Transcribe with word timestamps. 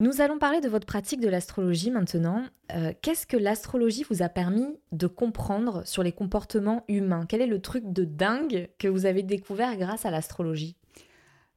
Nous 0.00 0.20
allons 0.20 0.38
parler 0.38 0.60
de 0.60 0.68
votre 0.68 0.86
pratique 0.86 1.20
de 1.20 1.28
l'astrologie 1.28 1.92
maintenant. 1.92 2.42
Euh, 2.74 2.92
qu'est-ce 3.00 3.28
que 3.28 3.36
l'astrologie 3.36 4.04
vous 4.10 4.22
a 4.22 4.28
permis 4.28 4.76
de 4.90 5.06
comprendre 5.06 5.86
sur 5.86 6.02
les 6.02 6.10
comportements 6.10 6.84
humains? 6.88 7.26
Quel 7.28 7.40
est 7.40 7.46
le 7.46 7.60
truc 7.60 7.84
de 7.86 8.04
dingue 8.04 8.68
que 8.78 8.88
vous 8.88 9.06
avez 9.06 9.22
découvert 9.22 9.76
grâce 9.76 10.04
à 10.04 10.10
l'astrologie? 10.10 10.76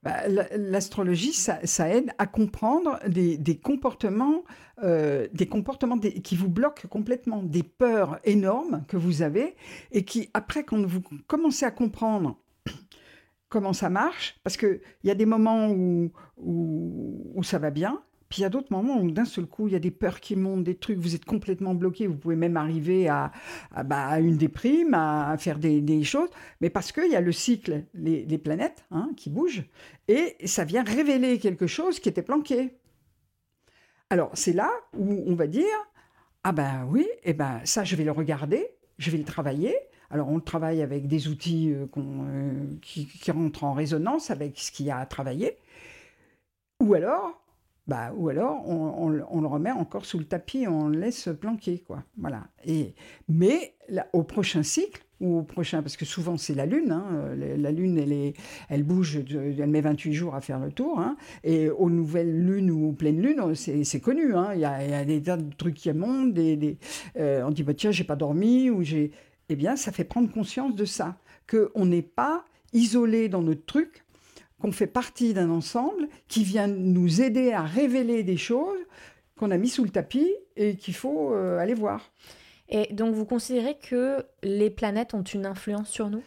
Bah, 0.04 0.28
L'astrologie, 0.55 1.34
ça, 1.34 1.89
aide 1.89 2.12
à 2.20 2.28
comprendre 2.28 3.00
des, 3.08 3.60
comportements, 3.60 4.44
euh, 4.83 5.28
des 5.33 5.47
comportements 5.47 5.97
qui 5.97 6.35
vous 6.35 6.49
bloquent 6.49 6.88
complètement, 6.88 7.42
des 7.42 7.63
peurs 7.63 8.19
énormes 8.24 8.83
que 8.88 8.97
vous 8.97 9.24
avez 9.24 9.56
et 9.92 10.06
qui, 10.06 10.29
après, 10.35 10.63
quand 10.63 10.85
vous 10.85 11.01
commencez 11.26 11.65
à 11.65 11.72
comprendre 11.72 12.40
comment 13.49 13.74
ça 13.74 13.90
marche, 13.90 14.40
parce 14.44 14.58
qu'il 14.58 14.79
y 15.04 15.10
a 15.10 15.15
des 15.15 15.26
moments 15.26 15.69
où 16.38 17.41
ça 17.41 17.58
va 17.58 17.72
bien, 17.72 18.04
puis 18.30 18.39
il 18.39 18.41
y 18.41 18.45
a 18.45 18.49
d'autres 18.49 18.71
moments 18.71 18.99
où 18.99 19.09
d'un 19.09 19.25
seul 19.25 19.45
coup, 19.45 19.67
il 19.67 19.73
y 19.73 19.75
a 19.75 19.80
des 19.80 19.91
peurs 19.91 20.20
qui 20.20 20.35
montent, 20.35 20.63
des 20.63 20.76
trucs, 20.76 20.98
vous 20.98 21.16
êtes 21.16 21.26
complètement 21.26 21.73
bloqué, 21.73 22.08
vous 22.08 22.18
pouvez 22.18 22.35
même 22.35 22.58
arriver 22.58 23.08
à, 23.08 23.31
bah, 23.85 24.20
une 24.20 24.38
déprime, 24.38 24.94
à, 24.94 25.35
faire 25.38 25.59
des, 25.59 26.04
choses, 26.04 26.30
mais 26.62 26.70
parce 26.70 26.91
qu'il 26.91 27.09
y 27.09 27.16
a 27.16 27.21
le 27.21 27.32
cycle, 27.32 27.84
les, 27.94 28.38
planètes 28.38 28.85
hein, 28.91 29.12
qui 29.16 29.30
bougent, 29.30 29.63
et 30.08 30.35
ça 30.45 30.63
vient 30.66 30.84
révéler 30.84 31.40
quelque 31.40 31.68
chose 31.68 31.99
qui 31.99 32.09
était 32.09 32.21
planqué. 32.21 32.77
Alors 34.09 34.32
c'est 34.34 34.54
là 34.54 34.70
où 34.94 35.23
on 35.26 35.35
va 35.35 35.48
dire, 35.48 35.66
ah 36.44 36.52
ben 36.52 36.88
oui, 36.90 37.07
eh 37.23 37.34
ben 37.34 37.59
ça 37.66 37.84
je 37.84 37.96
vais 37.96 38.04
le 38.04 38.12
regarder, 38.12 38.68
je 38.98 39.12
vais 39.12 39.18
le 39.18 39.26
travailler. 39.26 39.76
Alors 40.09 40.30
on 40.30 40.35
le 40.35 40.41
travaille 40.41 40.82
avec 40.82 41.07
des 41.07 41.27
outils 41.27 41.73
euh, 41.73 41.88
euh, 41.98 42.66
qui 42.82 43.32
rentrent 43.32 43.66
en 43.66 43.73
résonance 43.73 44.32
avec 44.32 44.57
ce 44.57 44.71
qu'il 44.71 44.85
y 44.85 44.91
a 44.91 44.98
à 44.98 45.05
travailler. 45.05 45.57
Ou 46.80 46.94
alors, 46.94 47.41
bah, 47.88 48.14
ou 48.16 48.30
alors 48.30 48.68
on, 48.68 49.09
le 49.09 49.48
remet 49.48 49.72
encore 49.72 50.05
sous 50.05 50.20
le 50.20 50.26
tapis 50.26 50.68
on 50.68 50.90
le 50.90 51.00
laisse 51.00 51.30
planquer. 51.40 51.80
Quoi. 51.80 52.04
Voilà. 52.18 52.48
Et, 52.66 52.96
mais 53.30 53.76
au 54.13 54.24
prochain 54.24 54.63
cycle, 54.63 55.04
ou 55.20 55.40
au 55.40 55.43
prochain, 55.43 55.82
parce 55.82 55.98
que 55.98 56.05
souvent 56.05 56.38
c'est 56.38 56.54
la 56.54 56.65
Lune, 56.65 56.91
hein, 56.91 57.35
la 57.35 57.71
Lune 57.71 57.98
elle, 57.98 58.12
est, 58.12 58.34
elle 58.70 58.84
bouge, 58.84 59.20
elle 59.30 59.70
met 59.70 59.82
28 59.82 60.13
jours 60.13 60.35
à 60.35 60.41
faire 60.41 60.60
le 60.60 60.71
tour, 60.71 60.99
hein, 60.99 61.18
et 61.43 61.70
aux 61.70 61.90
nouvelles 61.90 62.46
lunes 62.46 62.70
ou 62.70 62.90
aux 62.90 62.91
pleines 62.91 63.21
lunes, 63.21 63.55
c'est 63.55 63.99
connu, 63.99 64.35
hein, 64.35 64.53
il, 64.53 64.59
y 64.59 64.65
a, 64.65 65.05
des 65.05 65.21
tas 65.21 65.38
de 65.38 65.53
trucs 65.55 65.75
qui 65.75 65.91
montent, 65.91 66.38
euh, 66.38 67.43
on 67.43 67.52
dit 67.52 67.63
bah, 67.63 67.73
tiens 67.73 67.91
j'ai 67.91 68.03
pas 68.03 68.15
dormi, 68.15 68.69
ou 68.69 68.83
j'ai... 68.83 69.11
Eh 69.49 69.55
bien 69.55 69.75
ça 69.75 69.91
fait 69.91 70.03
prendre 70.03 70.31
conscience 70.31 70.75
de 70.75 70.85
ça, 70.85 71.17
qu'on 71.49 71.85
n'est 71.85 72.02
pas 72.02 72.45
isolé 72.73 73.30
dans 73.30 73.41
notre 73.41 73.65
truc, 73.65 74.03
qu'on 74.61 74.72
fait 74.72 74.88
partie 74.88 75.33
d'un 75.33 75.50
ensemble 75.50 76.08
qui 76.27 76.44
vient 76.44 76.67
nous 76.67 77.22
aider 77.22 77.52
à 77.52 77.63
révéler 77.63 78.23
des 78.23 78.38
choses 78.38 78.80
qu'on 79.38 79.52
a 79.52 79.58
mis 79.58 79.69
sous 79.69 79.83
le 79.83 79.89
tapis 79.89 80.33
et 80.55 80.75
qu'il 80.75 80.95
faut 80.95 81.33
euh, 81.33 81.59
aller 81.59 81.75
voir. 81.75 82.11
Et 82.69 82.91
donc 82.94 83.14
vous 83.14 83.25
considérez 83.25 83.77
que 83.77 84.25
les 84.44 84.69
planètes 84.69 85.14
ont 85.14 85.23
une 85.23 85.45
influence 85.45 85.89
sur 85.89 86.09
nous? 86.09 86.23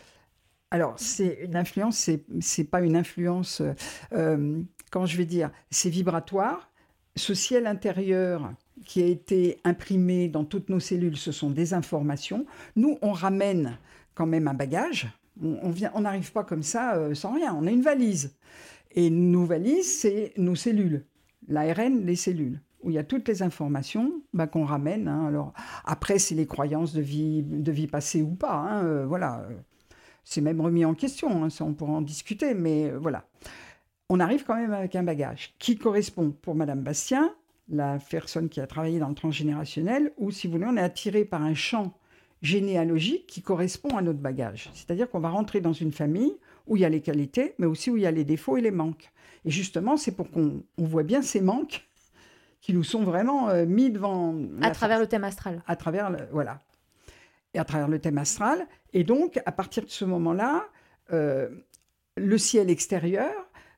Alors 0.71 0.95
c'est 0.97 1.41
une 1.43 1.57
influence, 1.57 1.97
c'est 1.97 2.25
c'est 2.41 2.65
pas 2.65 2.81
une 2.81 2.97
influence, 2.97 3.61
euh, 3.61 3.73
euh, 4.13 4.63
comment 4.91 5.07
je 5.07 5.17
vais 5.17 5.25
dire, 5.25 5.51
c'est 5.71 5.91
vibratoire. 5.91 6.71
Ce 7.17 7.35
ciel 7.35 7.67
intérieur 7.67 8.53
qui 8.87 9.03
a 9.03 9.07
été 9.07 9.59
imprimé 9.65 10.29
dans 10.29 10.45
toutes 10.45 10.69
nos 10.69 10.81
cellules, 10.81 11.17
ce 11.17 11.33
sont 11.33 11.51
des 11.51 11.75
informations. 11.75 12.47
Nous, 12.77 12.99
on 13.03 13.13
ramène 13.13 13.77
quand 14.15 14.27
même 14.27 14.49
un 14.49 14.55
bagage 14.55 15.09
on 15.43 16.01
n'arrive 16.01 16.33
pas 16.33 16.45
comme 16.45 16.63
ça 16.63 16.97
euh, 16.97 17.15
sans 17.15 17.35
rien. 17.35 17.55
On 17.55 17.67
a 17.67 17.71
une 17.71 17.83
valise. 17.83 18.37
Et 18.93 19.11
nos 19.11 19.45
valises, 19.45 20.01
c'est 20.01 20.33
nos 20.37 20.55
cellules. 20.55 21.07
L'ARN, 21.49 22.05
les 22.05 22.17
cellules 22.17 22.61
où 22.83 22.91
il 22.91 22.95
y 22.95 22.99
a 22.99 23.05
toutes 23.05 23.29
les 23.29 23.43
informations 23.43 24.23
bah, 24.33 24.47
qu'on 24.47 24.65
ramène. 24.65 25.09
Hein. 25.09 25.27
Alors 25.27 25.53
après, 25.85 26.19
c'est 26.19 26.35
les 26.35 26.47
croyances 26.47 26.93
de 26.93 27.03
vie, 27.03 27.43
de 27.43 27.73
vie 27.73 27.87
passée 27.87 28.23
ou 28.23 28.35
pas. 28.35 28.55
Hein, 28.55 28.85
euh, 28.85 29.07
voilà, 29.07 29.47
c'est 30.25 30.41
même 30.41 30.61
remis 30.61 30.85
en 30.85 30.95
question. 30.95 31.45
Hein, 31.45 31.49
on 31.61 31.75
pourra 31.75 31.93
en 31.93 32.03
discuter, 32.03 32.55
mais 32.55 32.91
euh, 32.91 32.99
voilà. 32.99 33.25
On 34.09 34.19
arrive 34.19 34.45
quand 34.45 34.57
même 34.57 34.73
avec 34.73 34.97
un 34.97 35.03
bagage 35.03 35.55
qui 35.59 35.77
correspond 35.77 36.31
pour 36.31 36.55
Madame 36.55 36.83
Bastien, 36.83 37.33
la 37.69 37.99
personne 37.99 38.49
qui 38.49 38.61
a 38.61 38.67
travaillé 38.67 38.99
dans 38.99 39.09
le 39.09 39.15
transgénérationnel, 39.15 40.13
ou 40.17 40.31
si 40.31 40.47
vous 40.47 40.55
voulez, 40.55 40.67
on 40.69 40.77
est 40.77 40.83
attiré 40.83 41.25
par 41.25 41.43
un 41.43 41.55
champ 41.55 41.95
généalogique 42.43 43.27
qui 43.27 43.43
correspond 43.43 43.97
à 43.97 44.03
notre 44.03 44.19
bagage. 44.19 44.71
C'est-à-dire 44.75 45.11
qu'on 45.11 45.21
va 45.21 45.29
rentrer 45.29 45.61
dans 45.61 45.73
une 45.73 45.93
famille 45.93 46.35
où 46.67 46.77
il 46.77 46.83
y 46.83 46.85
a 46.85 46.89
les 46.89 47.01
qualités, 47.01 47.55
mais 47.59 47.67
aussi 47.67 47.91
où 47.91 47.97
il 47.97 48.03
y 48.03 48.07
a 48.07 48.11
les 48.11 48.25
défauts 48.25 48.57
et 48.57 48.61
les 48.61 48.71
manques. 48.71 49.11
Et 49.45 49.51
justement, 49.51 49.97
c'est 49.97 50.13
pour 50.13 50.31
qu'on 50.31 50.63
voit 50.79 51.03
bien 51.03 51.23
ces 51.23 51.41
manques 51.41 51.87
qui 52.61 52.75
nous 52.75 52.85
sont 52.85 53.03
vraiment 53.03 53.49
euh, 53.49 53.65
mis 53.65 53.91
devant... 53.91 54.35
À 54.63 54.71
travers 54.71 55.01
le 55.01 55.07
thème 55.07 55.25
astral. 55.25 55.63
À 55.67 55.77
travers, 55.77 56.11
le, 56.11 56.19
voilà. 56.31 56.61
Et 57.55 57.59
à 57.59 57.65
travers 57.65 57.89
le 57.89 57.99
thème 57.99 58.19
astral. 58.19 58.67
Et 58.93 59.05
donc, 59.05 59.41
à 59.47 59.53
partir 59.53 59.85
de 59.85 59.91
ce 59.91 60.05
moment-là, 60.05 60.67
euh, 61.13 61.49
le 62.17 62.39
ciel 62.39 62.71
extérieur 62.71 63.33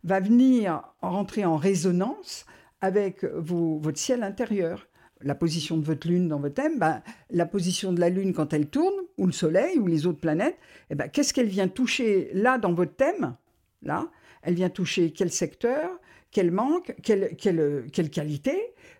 va 0.04 0.18
venir 0.18 0.82
rentrer 1.00 1.44
en 1.44 1.56
résonance 1.56 2.44
avec 2.80 3.24
votre 3.24 3.98
ciel 3.98 4.24
intérieur 4.24 4.88
la 5.24 5.34
position 5.34 5.76
de 5.76 5.84
votre 5.84 6.08
lune 6.08 6.28
dans 6.28 6.40
votre 6.40 6.54
thème, 6.54 6.78
ben, 6.78 7.02
la 7.30 7.46
position 7.46 7.92
de 7.92 8.00
la 8.00 8.08
lune 8.08 8.32
quand 8.32 8.52
elle 8.52 8.68
tourne, 8.68 8.94
ou 9.18 9.26
le 9.26 9.32
soleil, 9.32 9.78
ou 9.78 9.86
les 9.86 10.06
autres 10.06 10.20
planètes, 10.20 10.56
eh 10.90 10.94
ben, 10.94 11.08
qu'est-ce 11.08 11.32
qu'elle 11.32 11.48
vient 11.48 11.68
toucher 11.68 12.30
là 12.34 12.58
dans 12.58 12.72
votre 12.72 12.94
thème 12.94 13.36
Là, 13.82 14.08
elle 14.42 14.54
vient 14.54 14.70
toucher 14.70 15.10
quel 15.12 15.30
secteur, 15.30 15.90
quel 16.30 16.50
manque, 16.50 16.94
quelle, 17.02 17.36
quelle, 17.36 17.86
quelle 17.92 18.10
qualité, 18.10 18.56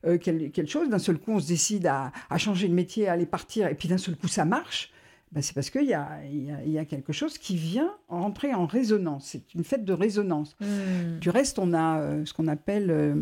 euh, 0.07 0.19
quelle, 0.19 0.69
chose? 0.69 0.89
D'un 0.89 0.99
seul 0.99 1.19
coup, 1.19 1.33
on 1.33 1.41
se 1.41 1.49
décide 1.49 1.87
à, 1.87 2.13
changer 2.37 2.69
de 2.69 2.75
métier, 2.75 3.09
à 3.09 3.13
aller 3.13 3.27
partir, 3.27 3.69
et 3.69 3.75
puis 3.75 3.89
d'un 3.89 3.99
seul 3.99 4.17
coup, 4.17 4.29
ça 4.29 4.45
marche. 4.45 4.93
Ben, 5.33 5.41
c'est 5.41 5.55
parce 5.55 5.71
qu'il 5.71 5.87
y 5.87 5.95
a, 5.95 6.21
il 6.31 6.71
y, 6.71 6.79
a, 6.79 6.85
quelque 6.85 7.13
chose 7.13 7.39
qui 7.39 7.57
vient 7.57 7.91
entrer 8.09 8.53
en 8.53 8.67
résonance. 8.67 9.29
C'est 9.29 9.55
une 9.55 9.65
fête 9.65 9.85
de 9.85 9.95
résonance. 9.95 10.57
Mmh. 10.61 11.21
Du 11.21 11.31
reste, 11.31 11.59
on 11.59 11.73
a 11.73 12.01
euh, 12.01 12.25
ce 12.25 12.35
qu'on 12.35 12.49
appelle... 12.49 12.91
Euh, 12.91 13.15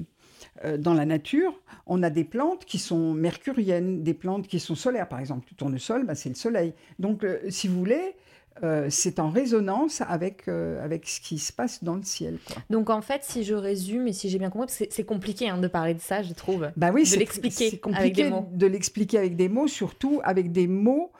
dans 0.78 0.94
la 0.94 1.04
nature, 1.04 1.54
on 1.86 2.02
a 2.02 2.10
des 2.10 2.24
plantes 2.24 2.64
qui 2.64 2.78
sont 2.78 3.14
mercuriennes, 3.14 4.02
des 4.02 4.14
plantes 4.14 4.46
qui 4.46 4.60
sont 4.60 4.74
solaires. 4.74 5.08
Par 5.08 5.20
exemple, 5.20 5.48
le 5.50 5.56
tournesol, 5.56 6.06
bah, 6.06 6.14
c'est 6.14 6.28
le 6.28 6.34
soleil. 6.34 6.72
Donc, 6.98 7.24
euh, 7.24 7.38
si 7.48 7.68
vous 7.68 7.78
voulez, 7.78 8.14
euh, 8.62 8.86
c'est 8.90 9.18
en 9.18 9.30
résonance 9.30 10.00
avec, 10.02 10.46
avec 10.48 11.08
ce 11.08 11.20
qui 11.20 11.38
se 11.38 11.52
passe 11.52 11.82
dans 11.82 11.94
le 11.94 12.02
ciel. 12.02 12.38
Donc 12.68 12.90
en 12.90 13.00
fait, 13.00 13.22
si 13.24 13.42
je 13.42 13.54
résume 13.54 14.06
et 14.08 14.12
si 14.12 14.28
j'ai 14.28 14.38
bien 14.38 14.50
compris, 14.50 14.86
c'est 14.90 15.04
compliqué 15.04 15.48
hein, 15.48 15.58
de 15.58 15.68
parler 15.68 15.94
de 15.94 16.00
ça, 16.00 16.22
je 16.22 16.32
trouve. 16.34 16.70
Bah 16.76 16.90
oui, 16.92 17.08
de 17.10 17.16
l'expliquer 17.16 17.78
compliqué 17.78 18.30
de 18.52 18.66
l'expliquer 18.66 19.18
avec 19.18 19.36
des 19.36 19.48
mots, 19.48 19.68
surtout 19.68 20.20
avec 20.24 20.52
des 20.52 20.66
mots. 20.66 21.12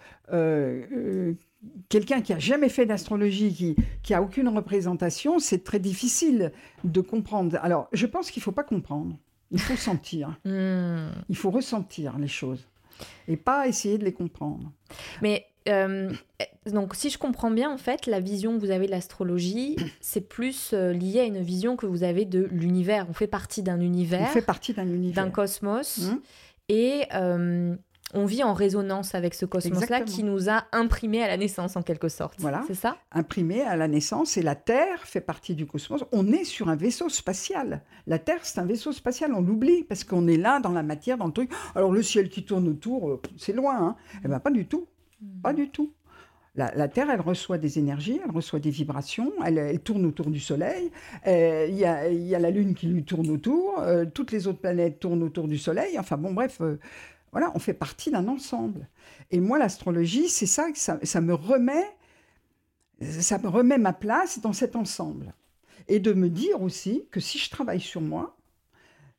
Quelqu'un 1.88 2.22
qui 2.22 2.32
a 2.32 2.38
jamais 2.38 2.68
fait 2.68 2.86
d'astrologie, 2.86 3.52
qui, 3.52 3.76
qui 4.02 4.14
a 4.14 4.22
aucune 4.22 4.48
représentation, 4.48 5.38
c'est 5.38 5.62
très 5.64 5.78
difficile 5.78 6.52
de 6.84 7.00
comprendre. 7.00 7.58
Alors, 7.62 7.88
je 7.92 8.06
pense 8.06 8.30
qu'il 8.30 8.42
faut 8.42 8.52
pas 8.52 8.64
comprendre. 8.64 9.16
Il 9.50 9.60
faut 9.60 9.76
sentir. 9.76 10.38
Hmm. 10.44 11.10
Il 11.28 11.36
faut 11.36 11.50
ressentir 11.50 12.18
les 12.18 12.28
choses 12.28 12.66
et 13.28 13.36
pas 13.36 13.66
essayer 13.68 13.98
de 13.98 14.04
les 14.04 14.12
comprendre. 14.12 14.72
Mais 15.22 15.46
euh, 15.68 16.12
donc, 16.66 16.94
si 16.94 17.10
je 17.10 17.18
comprends 17.18 17.50
bien, 17.50 17.70
en 17.70 17.78
fait, 17.78 18.06
la 18.06 18.20
vision 18.20 18.54
que 18.54 18.64
vous 18.64 18.70
avez 18.70 18.86
de 18.86 18.90
l'astrologie, 18.90 19.76
c'est 20.00 20.28
plus 20.28 20.70
euh, 20.72 20.92
lié 20.92 21.20
à 21.20 21.24
une 21.24 21.42
vision 21.42 21.76
que 21.76 21.86
vous 21.86 22.02
avez 22.02 22.24
de 22.24 22.48
l'univers. 22.50 23.06
On 23.08 23.12
fait 23.12 23.26
partie 23.26 23.62
d'un 23.62 23.80
univers. 23.80 24.28
On 24.30 24.32
fait 24.32 24.42
partie 24.42 24.72
d'un 24.72 24.88
univers. 24.88 25.24
D'un 25.24 25.30
cosmos. 25.30 25.98
Hum. 25.98 26.20
Et 26.68 27.02
euh, 27.14 27.74
on 28.14 28.24
vit 28.24 28.42
en 28.42 28.54
résonance 28.54 29.14
avec 29.14 29.34
ce 29.34 29.46
cosmos-là 29.46 30.02
qui 30.02 30.24
nous 30.24 30.48
a 30.50 30.64
imprimé 30.72 31.22
à 31.22 31.28
la 31.28 31.36
naissance 31.36 31.76
en 31.76 31.82
quelque 31.82 32.08
sorte. 32.08 32.34
Voilà. 32.38 32.62
C'est 32.66 32.74
ça? 32.74 32.96
Imprimé 33.12 33.62
à 33.62 33.76
la 33.76 33.88
naissance 33.88 34.36
et 34.36 34.42
la 34.42 34.54
Terre 34.54 35.02
fait 35.04 35.20
partie 35.20 35.54
du 35.54 35.66
cosmos. 35.66 36.04
On 36.12 36.32
est 36.32 36.44
sur 36.44 36.68
un 36.68 36.76
vaisseau 36.76 37.08
spatial. 37.08 37.82
La 38.06 38.18
Terre, 38.18 38.40
c'est 38.42 38.58
un 38.58 38.66
vaisseau 38.66 38.92
spatial. 38.92 39.32
On 39.34 39.40
l'oublie 39.40 39.84
parce 39.84 40.04
qu'on 40.04 40.26
est 40.26 40.36
là 40.36 40.60
dans 40.60 40.72
la 40.72 40.82
matière, 40.82 41.18
dans 41.18 41.26
le 41.26 41.32
truc. 41.32 41.50
Alors 41.74 41.92
le 41.92 42.02
ciel 42.02 42.28
qui 42.28 42.44
tourne 42.44 42.68
autour, 42.68 43.10
euh, 43.10 43.22
c'est 43.36 43.52
loin. 43.52 43.76
Hein 43.80 43.96
eh 44.24 44.28
bien, 44.28 44.40
pas 44.40 44.50
du 44.50 44.66
tout. 44.66 44.86
Hmm. 45.20 45.40
Pas 45.42 45.52
du 45.52 45.70
tout. 45.70 45.92
La, 46.56 46.88
Terre, 46.88 47.08
elle 47.10 47.20
reçoit 47.20 47.58
des 47.58 47.78
énergies, 47.78 48.20
elle 48.22 48.32
reçoit 48.32 48.58
des 48.58 48.70
vibrations, 48.70 49.32
elle, 49.46 49.80
tourne 49.80 50.04
autour 50.04 50.26
du 50.26 50.40
Soleil, 50.40 50.90
euh, 51.26 51.66
il 51.70 51.76
y, 51.76 51.84
a, 51.86 52.38
la 52.38 52.50
Lune 52.50 52.74
qui 52.74 52.86
lui 52.86 53.04
tourne 53.04 53.30
autour, 53.30 53.78
euh, 53.78 54.04
toutes 54.04 54.32
les 54.32 54.48
autres 54.48 54.58
planètes 54.58 54.98
tournent 54.98 55.22
autour 55.22 55.46
du 55.46 55.56
Soleil, 55.56 55.98
enfin 55.98 56.18
bon, 56.18 56.34
bref, 56.34 56.60
voilà, 57.32 57.52
on 57.54 57.58
fait 57.58 57.74
partie 57.74 58.10
d'un 58.10 58.28
ensemble. 58.28 58.88
Et 59.30 59.40
moi, 59.40 59.58
l'astrologie, 59.58 60.28
c'est 60.28 60.46
ça, 60.46 60.66
ça, 60.74 60.98
ça 61.02 61.20
me 61.20 61.34
remet, 61.34 61.86
ça 63.00 63.38
me 63.38 63.48
remet 63.48 63.78
ma 63.78 63.92
place 63.92 64.40
dans 64.40 64.52
cet 64.52 64.76
ensemble. 64.76 65.34
Et 65.88 66.00
de 66.00 66.12
me 66.12 66.28
dire 66.28 66.60
aussi 66.62 67.04
que 67.10 67.20
si 67.20 67.38
je 67.38 67.50
travaille 67.50 67.80
sur 67.80 68.00
moi, 68.00 68.36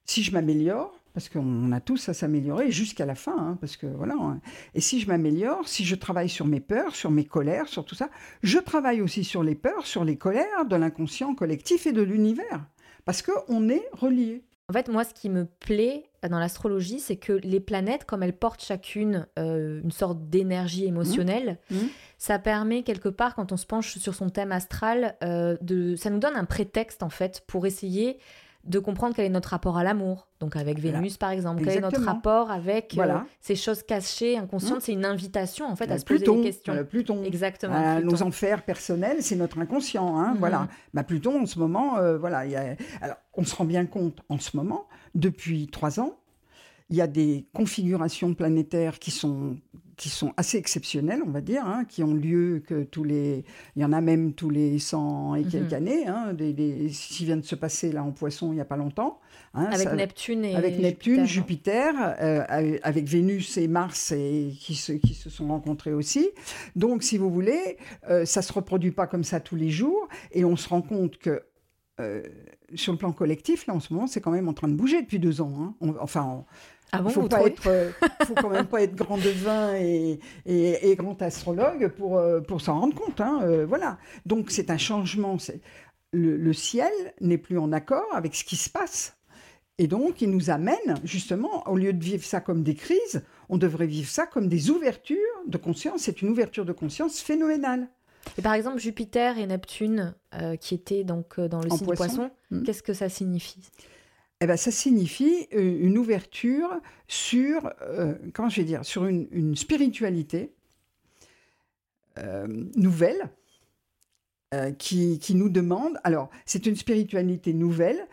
si 0.05 0.23
je 0.23 0.31
m'améliore, 0.31 1.01
parce 1.13 1.27
qu'on 1.29 1.71
a 1.71 1.81
tous 1.81 2.09
à 2.09 2.13
s'améliorer 2.13 2.71
jusqu'à 2.71 3.05
la 3.05 3.15
fin, 3.15 3.37
hein, 3.37 3.57
parce 3.59 3.75
que 3.75 3.87
voilà. 3.87 4.15
Hein. 4.15 4.39
Et 4.73 4.81
si 4.81 4.99
je 4.99 5.07
m'améliore, 5.07 5.67
si 5.67 5.83
je 5.83 5.95
travaille 5.95 6.29
sur 6.29 6.45
mes 6.45 6.61
peurs, 6.61 6.95
sur 6.95 7.11
mes 7.11 7.25
colères, 7.25 7.67
sur 7.67 7.85
tout 7.85 7.95
ça, 7.95 8.09
je 8.43 8.59
travaille 8.59 9.01
aussi 9.01 9.23
sur 9.23 9.43
les 9.43 9.55
peurs, 9.55 9.85
sur 9.85 10.05
les 10.05 10.17
colères 10.17 10.65
de 10.65 10.75
l'inconscient 10.75 11.35
collectif 11.35 11.85
et 11.85 11.91
de 11.91 12.01
l'univers, 12.01 12.65
parce 13.05 13.21
qu'on 13.21 13.69
est 13.69 13.87
reliés. 13.91 14.43
En 14.71 14.73
fait, 14.73 14.87
moi, 14.87 15.03
ce 15.03 15.13
qui 15.13 15.27
me 15.29 15.43
plaît 15.59 16.05
dans 16.29 16.39
l'astrologie, 16.39 17.01
c'est 17.01 17.17
que 17.17 17.33
les 17.33 17.59
planètes, 17.59 18.05
comme 18.05 18.23
elles 18.23 18.37
portent 18.37 18.63
chacune 18.63 19.27
euh, 19.37 19.81
une 19.83 19.91
sorte 19.91 20.29
d'énergie 20.29 20.85
émotionnelle, 20.85 21.57
Mmh. 21.69 21.75
Mmh. 21.75 21.89
ça 22.17 22.39
permet 22.39 22.83
quelque 22.83 23.09
part, 23.09 23.35
quand 23.35 23.51
on 23.51 23.57
se 23.57 23.65
penche 23.65 23.97
sur 23.97 24.15
son 24.15 24.29
thème 24.29 24.53
astral, 24.53 25.17
euh, 25.23 25.57
de, 25.59 25.97
ça 25.97 26.09
nous 26.09 26.19
donne 26.19 26.37
un 26.37 26.45
prétexte 26.45 27.03
en 27.03 27.09
fait 27.09 27.43
pour 27.47 27.65
essayer 27.65 28.17
de 28.63 28.77
comprendre 28.79 29.15
quel 29.15 29.25
est 29.25 29.29
notre 29.29 29.49
rapport 29.49 29.77
à 29.77 29.83
l'amour. 29.83 30.27
Donc 30.39 30.55
avec 30.55 30.79
Voilà. 30.79 30.97
Vénus 30.99 31.17
par 31.17 31.31
exemple, 31.31 31.63
quel 31.63 31.77
est 31.77 31.81
notre 31.81 32.01
rapport 32.03 32.51
avec 32.51 32.95
euh, 32.97 33.17
ces 33.39 33.55
choses 33.55 33.81
cachées, 33.83 34.37
inconscientes. 34.37 34.77
Mmh. 34.77 34.81
C'est 34.81 34.93
une 34.93 35.05
invitation 35.05 35.65
en 35.67 35.75
fait 35.75 35.89
à 35.89 35.95
Euh, 35.95 35.97
se 35.97 36.05
poser 36.05 36.19
Pluton, 36.19 36.35
des 36.37 36.43
questions. 36.43 36.73
euh, 36.73 36.83
Pluton. 36.83 37.23
Exactement. 37.23 37.75
Euh, 37.75 37.95
Pluton. 37.99 38.11
nos 38.11 38.21
enfers 38.23 38.63
personnels, 38.63 39.17
c'est 39.23 39.35
notre 39.35 39.57
inconscient. 39.59 40.17
Hein, 40.17 40.33
Mhm. 40.33 40.39
Voilà. 40.39 40.67
Bah, 40.93 41.03
Pluton, 41.03 41.41
en 41.41 41.45
ce 41.45 41.57
moment, 41.59 41.95
voilà, 42.19 42.45
il 42.45 42.51
y 42.51 42.55
a... 42.55 42.75
Alors, 43.01 43.17
on 43.33 43.43
se 43.43 43.55
rend 43.55 43.65
bien 43.65 43.85
compte, 43.85 44.19
en 44.29 44.37
ce 44.37 44.55
moment, 44.55 44.85
depuis 45.15 45.67
trois 45.67 45.99
ans, 45.99 46.17
il 46.89 46.97
y 46.97 47.01
a 47.01 47.07
des 47.07 47.47
configurations 47.53 48.33
planétaires 48.33 48.99
qui 48.99 49.11
sont, 49.11 49.57
qui 50.01 50.09
sont 50.09 50.33
assez 50.35 50.57
exceptionnelles, 50.57 51.21
on 51.23 51.29
va 51.29 51.41
dire, 51.41 51.63
hein, 51.63 51.85
qui 51.87 52.01
ont 52.01 52.15
lieu 52.15 52.63
que 52.65 52.81
tous 52.83 53.03
les... 53.03 53.45
Il 53.75 53.83
y 53.83 53.85
en 53.85 53.93
a 53.93 54.01
même 54.01 54.33
tous 54.33 54.49
les 54.49 54.79
100 54.79 55.35
et 55.35 55.43
quelques 55.43 55.73
Mhm. 55.73 55.77
années, 55.77 56.07
hein, 56.07 56.33
des, 56.33 56.53
des... 56.53 56.89
ce 56.89 57.07
qui 57.13 57.25
vient 57.25 57.37
de 57.37 57.43
se 57.45 57.53
passer 57.53 57.91
là 57.91 58.03
en 58.03 58.11
Poisson 58.11 58.51
il 58.51 58.55
n'y 58.55 58.61
a 58.61 58.65
pas 58.65 58.77
longtemps. 58.77 59.19
hein, 59.53 59.65
avec 59.65 59.89
ça- 59.89 59.95
Neptune 59.95 60.43
et 60.43 60.55
avec 60.55 60.79
Neptune, 60.79 61.25
Jupiter. 61.27 61.93
Jupiter, 61.93 62.15
euh, 62.19 62.77
avec 62.81 63.05
Vénus 63.07 63.57
et 63.57 63.67
Mars 63.67 64.11
et, 64.11 64.53
qui, 64.59 64.73
se, 64.73 64.93
qui 64.93 65.13
se 65.13 65.29
sont 65.29 65.47
rencontrés 65.49 65.93
aussi. 65.93 66.29
Donc, 66.75 67.03
si 67.03 67.19
vous 67.19 67.29
voulez, 67.29 67.77
euh, 68.09 68.25
ça 68.25 68.41
se 68.41 68.51
reproduit 68.53 68.91
pas 68.91 69.05
comme 69.05 69.23
ça 69.23 69.39
tous 69.39 69.55
les 69.55 69.69
jours 69.69 70.07
et 70.31 70.43
on 70.45 70.55
se 70.55 70.67
rend 70.67 70.81
compte 70.81 71.17
que 71.19 71.43
euh, 71.99 72.23
sur 72.73 72.91
le 72.93 72.97
plan 72.97 73.11
collectif, 73.11 73.67
là, 73.67 73.75
en 73.75 73.79
ce 73.79 73.93
moment, 73.93 74.07
c'est 74.07 74.21
quand 74.21 74.31
même 74.31 74.47
en 74.47 74.53
train 74.53 74.67
de 74.69 74.73
bouger 74.73 75.03
depuis 75.03 75.19
deux 75.19 75.41
ans. 75.41 75.53
hein. 75.59 75.75
On- 75.81 75.95
enfin, 75.99 76.23
on- 76.25 76.45
Ah 76.93 77.01
bon, 77.01 77.09
il 77.09 77.13
faut 77.13 77.27
pas 77.27 77.43
être, 77.43 77.67
euh, 77.67 77.89
faut 78.25 78.33
quand 78.35 78.49
même 78.49 78.65
pas 78.67 78.81
être 78.83 78.95
grand 78.95 79.17
devin 79.17 79.75
et, 79.75 80.19
et, 80.45 80.89
et 80.91 80.95
grand 80.95 81.21
astrologue 81.21 81.87
pour, 81.89 82.17
euh, 82.17 82.41
pour 82.41 82.59
s'en 82.61 82.79
rendre 82.81 82.95
compte. 82.95 83.21
hein, 83.21 83.39
euh, 83.43 83.65
voilà. 83.65 83.97
Donc 84.25 84.51
c'est 84.51 84.69
un 84.69 84.77
changement. 84.77 85.37
Le, 86.13 86.35
le 86.35 86.53
ciel 86.53 86.91
n'est 87.21 87.37
plus 87.37 87.57
en 87.57 87.71
accord 87.71 88.07
avec 88.13 88.35
ce 88.35 88.43
qui 88.43 88.57
se 88.57 88.69
passe. 88.69 89.15
Et 89.77 89.87
donc, 89.87 90.21
il 90.21 90.29
nous 90.29 90.49
amène, 90.51 90.99
justement, 91.05 91.67
au 91.67 91.75
lieu 91.77 91.93
de 91.93 92.03
vivre 92.03 92.23
ça 92.23 92.39
comme 92.41 92.61
des 92.61 92.75
crises, 92.75 93.23
on 93.49 93.57
devrait 93.57 93.87
vivre 93.87 94.09
ça 94.09 94.27
comme 94.27 94.47
des 94.47 94.69
ouvertures 94.69 95.17
de 95.47 95.57
conscience. 95.57 96.01
C'est 96.01 96.21
une 96.21 96.29
ouverture 96.29 96.65
de 96.65 96.73
conscience 96.73 97.19
phénoménale. 97.21 97.87
Et 98.37 98.41
par 98.43 98.53
exemple, 98.53 98.77
Jupiter 98.79 99.39
et 99.39 99.47
Neptune, 99.47 100.13
euh, 100.35 100.55
qui 100.57 100.75
étaient 100.75 101.03
donc 101.03 101.39
euh, 101.39 101.47
dans 101.47 101.61
le 101.61 101.71
En 101.71 101.77
signe 101.77 101.87
Poisson. 101.87 102.05
poisson, 102.15 102.31
Mm. 102.51 102.63
qu'est-ce 102.63 102.83
que 102.83 102.93
ça 102.93 103.07
signifie? 103.09 103.61
Eh 104.41 104.47
ben, 104.47 104.57
ça 104.57 104.71
signifie 104.71 105.47
euh, 105.53 105.85
une 105.85 105.97
ouverture 105.97 106.69
sur, 107.07 107.71
euh, 107.83 108.15
comment 108.33 108.49
je 108.49 108.57
vais 108.57 108.65
dire, 108.65 108.83
sur 108.83 109.05
une, 109.05 109.27
une 109.31 109.55
spiritualité 109.55 110.53
euh, 112.17 112.47
nouvelle 112.75 113.29
euh, 114.53 114.71
qui, 114.71 115.19
qui 115.19 115.35
nous 115.35 115.49
demande. 115.49 115.99
Alors, 116.03 116.29
c'est 116.45 116.65
une 116.65 116.75
spiritualité 116.75 117.53
nouvelle, 117.53 118.07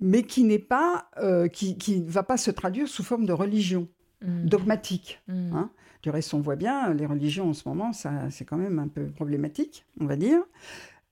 mais 0.00 0.22
qui 0.22 0.42
n'est 0.42 0.58
pas, 0.58 1.08
qui, 1.52 1.78
qui 1.78 2.00
ne 2.00 2.10
va 2.10 2.24
pas 2.24 2.36
se 2.36 2.50
traduire 2.50 2.88
sous 2.88 3.04
forme 3.04 3.26
de 3.26 3.32
religion 3.32 3.88
Mm. 4.24 4.46
dogmatique. 4.46 5.20
Mm. 5.28 5.52
hein. 5.54 5.70
Du 6.02 6.10
reste, 6.10 6.34
on 6.34 6.40
voit 6.40 6.56
bien, 6.56 6.92
les 6.92 7.06
religions 7.06 7.48
en 7.48 7.54
ce 7.54 7.66
moment, 7.68 7.92
ça, 7.92 8.30
c'est 8.30 8.44
quand 8.44 8.56
même 8.56 8.78
un 8.78 8.88
peu 8.88 9.06
problématique, 9.06 9.86
on 10.00 10.06
va 10.06 10.16
dire. 10.16 10.40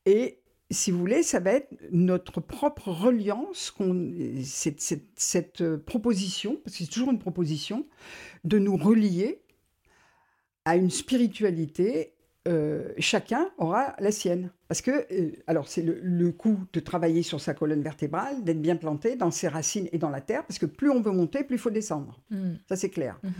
Et 0.05 0.39
si 0.73 0.91
vous 0.91 0.99
voulez, 0.99 1.23
ça 1.23 1.41
va 1.41 1.53
être 1.53 1.75
notre 1.91 2.41
propre 2.41 2.89
reliance, 2.89 3.75
cette, 4.45 5.61
euh, 5.61 5.79
proposition, 5.79 6.57
parce 6.65 6.77
que 6.77 6.85
c'est 6.85 6.91
toujours 6.91 7.11
une 7.11 7.19
proposition, 7.19 7.87
de 8.45 8.59
nous 8.59 8.77
relier 8.77 9.43
à 10.65 10.77
une 10.77 10.91
spiritualité. 10.91 12.15
euh, 12.49 12.93
chacun 12.99 13.51
aura 13.59 13.95
la 14.01 14.11
sienne. 14.11 14.51
Parce 14.73 14.81
que, 14.81 15.05
euh, 15.13 15.33
alors, 15.47 15.69
c'est 15.69 15.83
le, 15.83 16.01
le 16.03 16.33
coup 16.33 16.59
de 16.73 16.81
travailler 16.81 17.23
sur 17.23 17.43
sa 17.43 17.53
colonne 17.53 17.83
vertébrale, 17.83 18.43
d'être 18.43 18.63
bien 18.63 18.77
planté 18.77 19.17
dans 19.17 19.31
ses 19.31 19.47
racines 19.47 19.87
et 19.93 19.99
dans 19.99 20.09
la 20.09 20.23
terre, 20.23 20.47
parce 20.47 20.59
que 20.59 20.65
plus 20.65 20.89
on 20.89 21.03
veut 21.03 21.13
monter, 21.13 21.45
plus 21.45 21.57
il 21.57 21.59
faut 21.59 21.69
descendre. 21.69 22.19
Mm. 22.31 22.53
Ça, 22.71 22.77
c'est 22.77 22.89
clair. 22.89 23.21
Mhm. 23.23 23.33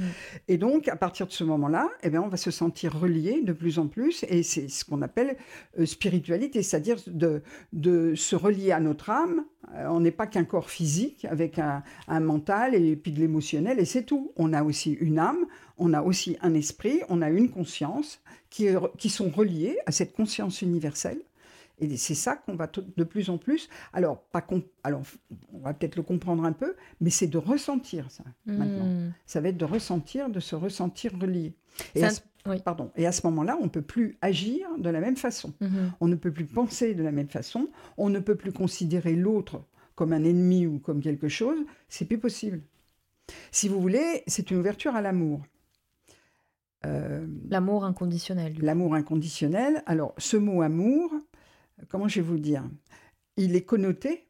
Et 0.49 0.59
donc, 0.59 0.89
à 0.89 0.97
partir 0.97 1.27
de 1.27 1.33
ce 1.33 1.43
moment-là, 1.43 1.89
eh 2.03 2.11
bien, 2.11 2.21
on 2.21 2.29
va 2.29 2.37
se 2.37 2.51
sentir 2.51 2.95
relié 3.01 3.41
de 3.41 3.55
plus 3.55 3.79
en 3.79 3.87
plus, 3.87 4.27
et 4.29 4.43
c'est 4.43 4.69
ce 4.69 4.85
qu'on 4.85 5.01
appelle 5.01 5.39
euh, 5.79 5.87
spiritualité, 5.87 6.63
c'est-à-dire 6.63 6.99
de, 7.07 7.41
de 7.73 8.15
se 8.15 8.37
relier 8.37 8.73
à 8.73 8.81
notre 8.81 9.09
âme. 9.09 9.47
Euh, 9.75 9.87
on 9.89 10.01
n'est 10.01 10.11
pas 10.11 10.27
qu'un 10.27 10.45
corps 10.45 10.69
physique 10.69 11.25
avec 11.25 11.59
un, 11.59 11.83
un 12.09 12.21
mental 12.21 12.75
et 12.75 12.95
puis 12.95 13.11
de 13.11 13.21
l'émotionnel, 13.21 13.81
et 13.81 13.87
c'est 13.87 14.03
tout. 14.03 14.33
On 14.37 14.53
a 14.53 14.63
aussi 14.63 14.93
une 15.01 15.19
âme, 15.19 15.47
on 15.79 15.95
a 15.95 16.03
aussi 16.03 16.37
un 16.43 16.53
esprit, 16.53 17.01
on 17.09 17.23
a 17.23 17.31
une 17.31 17.49
conscience 17.49 18.21
qui, 18.51 18.69
qui 18.99 19.09
sont 19.09 19.31
reliées 19.31 19.79
à 19.87 19.93
cette 19.93 20.13
conscience 20.13 20.61
universelle. 20.61 21.22
Et 21.83 21.97
c'est 21.97 22.15
ça 22.15 22.37
qu'on 22.37 22.55
va 22.55 22.71
de 22.97 23.05
plus 23.05 23.29
en 23.29 23.39
plus. 23.39 23.69
Alors, 23.93 24.23
pas 24.23 24.47
alors, 24.85 25.03
on 25.53 25.59
va 25.59 25.75
peut-être 25.75 25.97
le 25.97 26.03
comprendre 26.03 26.45
un 26.45 26.53
peu, 26.53 26.77
mais 27.01 27.11
c'est 27.11 27.27
de 27.27 27.39
ressentir 27.39 28.11
ça 28.11 28.25
maintenant 28.47 28.87
Mm. 28.87 29.13
ça 29.27 29.41
va 29.41 29.49
être 29.49 29.57
de 29.59 29.65
ressentir, 29.65 30.31
de 30.31 30.39
se 30.41 30.55
ressentir 30.55 31.13
relié. 31.21 31.55
Et 31.97 32.05
à, 32.05 32.11
ce, 32.11 32.21
oui. 32.47 32.61
pardon, 32.65 32.91
et 32.97 33.07
à 33.07 33.13
ce 33.13 33.27
moment-là, 33.27 33.59
on 33.61 33.65
ne 33.65 33.69
peut 33.69 33.83
plus 33.83 34.17
agir 34.21 34.69
de 34.79 34.89
la 34.91 35.01
même 35.01 35.17
façon. 35.17 35.53
Mhm. 35.61 35.93
On 36.01 36.07
ne 36.09 36.15
peut 36.15 36.33
plus 36.33 36.47
penser 36.47 36.95
de 36.95 37.03
la 37.03 37.11
même 37.13 37.29
façon. 37.29 37.69
On 37.97 38.11
ne 38.11 38.21
peut 38.21 38.37
plus 38.37 38.53
considérer 38.53 39.17
l'autre 39.17 39.65
comme 39.97 40.13
un 40.13 40.23
ennemi 40.25 40.67
ou 40.67 40.79
comme 40.79 41.01
quelque 41.01 41.29
chose. 41.29 41.59
C'est 41.89 42.05
plus 42.05 42.19
possible. 42.19 42.61
Si 43.51 43.69
vous 43.69 43.81
voulez, 43.81 44.23
c'est 44.27 44.51
une 44.51 44.59
ouverture 44.59 44.95
à 44.95 45.01
l'amour. 45.03 45.41
Euh, 46.85 47.27
L'amour 47.49 47.85
inconditionnel. 47.85 48.57
L'amour 48.61 48.95
inconditionnel. 48.95 49.83
Alors, 49.87 50.15
ce 50.19 50.37
mot 50.37 50.63
amour, 50.63 51.11
comment 51.89 52.09
je 52.09 52.21
vais 52.21 52.27
vous 52.27 52.39
dire 52.39 52.65
Il 53.37 53.55
est 53.57 53.63
connoté 53.65 54.27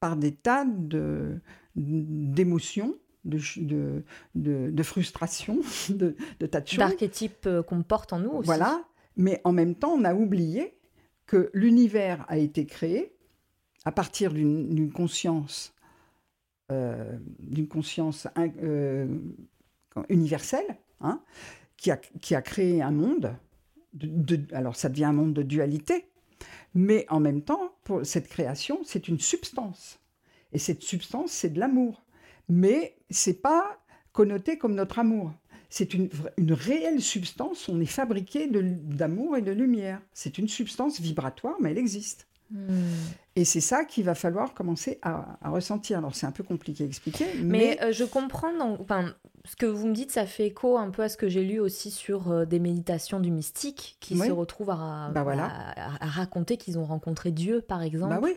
par 0.00 0.16
des 0.16 0.32
tas 0.34 0.64
de- 0.64 1.40
d'émotions, 1.76 2.94
de, 3.24 3.38
de, 3.56 4.04
de, 4.34 4.70
de 4.70 4.82
frustrations, 4.82 5.58
de, 5.88 6.14
de 6.40 6.46
tas 6.46 6.60
de 6.60 6.68
choses. 6.68 6.78
D'archétypes 6.78 7.46
euh, 7.46 7.62
qu'on 7.62 7.82
porte 7.82 8.12
en 8.12 8.18
nous 8.20 8.30
aussi. 8.30 8.46
Voilà. 8.46 8.84
Mais 9.16 9.40
en 9.44 9.52
même 9.52 9.74
temps, 9.74 9.92
on 9.92 10.04
a 10.04 10.14
oublié 10.14 10.74
que 11.26 11.50
l'univers 11.54 12.24
a 12.28 12.36
été 12.38 12.66
créé 12.66 13.14
à 13.84 13.92
partir 13.92 14.32
d'une 14.32 14.74
d'une 14.74 14.92
conscience, 14.92 15.74
euh, 16.72 17.16
d'une 17.38 17.68
conscience 17.68 18.26
in- 18.36 18.48
euh, 18.62 19.06
universelle, 20.08 20.76
hein, 21.00 21.20
qui, 21.76 21.90
a, 21.90 21.96
qui 21.96 22.34
a 22.34 22.42
créé 22.42 22.82
un 22.82 22.90
monde. 22.90 23.34
De, 23.92 24.36
de- 24.36 24.54
alors, 24.54 24.74
ça 24.76 24.88
devient 24.88 25.04
un 25.04 25.12
monde 25.12 25.32
de 25.34 25.42
dualité, 25.42 26.06
mais 26.74 27.06
en 27.08 27.20
même 27.20 27.42
temps, 27.42 27.74
pour 27.84 28.04
cette 28.04 28.28
création, 28.28 28.80
c'est 28.84 29.08
une 29.08 29.20
substance. 29.20 29.98
Et 30.52 30.58
cette 30.58 30.82
substance, 30.82 31.32
c'est 31.32 31.50
de 31.50 31.60
l'amour. 31.60 32.02
Mais 32.48 32.96
c'est 33.10 33.40
pas 33.40 33.78
connoté 34.12 34.58
comme 34.58 34.74
notre 34.74 34.98
amour. 34.98 35.32
C'est 35.70 35.94
une, 35.94 36.08
une 36.36 36.52
réelle 36.52 37.02
substance. 37.02 37.68
On 37.68 37.80
est 37.80 37.86
fabriqué 37.86 38.48
d'amour 38.48 39.36
et 39.36 39.42
de 39.42 39.50
lumière. 39.50 40.00
C'est 40.12 40.38
une 40.38 40.48
substance 40.48 41.00
vibratoire, 41.00 41.56
mais 41.60 41.72
elle 41.72 41.78
existe. 41.78 42.28
Mm. 42.50 42.90
Et 43.36 43.44
c'est 43.44 43.60
ça 43.60 43.84
qu'il 43.84 44.04
va 44.04 44.14
falloir 44.14 44.54
commencer 44.54 44.98
à, 45.02 45.36
à 45.42 45.50
ressentir. 45.50 45.98
Alors, 45.98 46.14
c'est 46.14 46.26
un 46.26 46.30
peu 46.30 46.44
compliqué 46.44 46.84
à 46.84 46.86
expliquer, 46.86 47.26
mais, 47.42 47.76
Mais 47.78 47.82
euh, 47.82 47.92
je 47.92 48.04
comprends, 48.04 48.52
dans- 48.56 48.78
enfin, 48.80 49.12
ce 49.44 49.56
que 49.56 49.66
vous 49.66 49.88
me 49.88 49.92
dites, 49.94 50.12
ça 50.12 50.24
fait 50.24 50.46
écho 50.46 50.78
un 50.78 50.90
peu 50.90 51.02
à 51.02 51.08
ce 51.08 51.16
que 51.16 51.28
j'ai 51.28 51.42
lu 51.42 51.58
aussi 51.58 51.90
sur 51.90 52.30
euh, 52.30 52.44
des 52.44 52.60
méditations 52.60 53.18
du 53.20 53.30
mystique 53.32 53.96
qui 54.00 54.14
Oui. 54.20 54.26
se 54.28 54.32
retrouvent 54.32 54.70
à, 54.70 55.10
Bah 55.12 55.22
voilà. 55.24 55.46
à- 55.46 56.04
à 56.04 56.06
raconter 56.06 56.56
qu'ils 56.56 56.78
ont 56.78 56.84
rencontré 56.84 57.32
Dieu, 57.32 57.60
par 57.60 57.82
exemple. 57.82 58.14
bah 58.14 58.20
oui, 58.22 58.36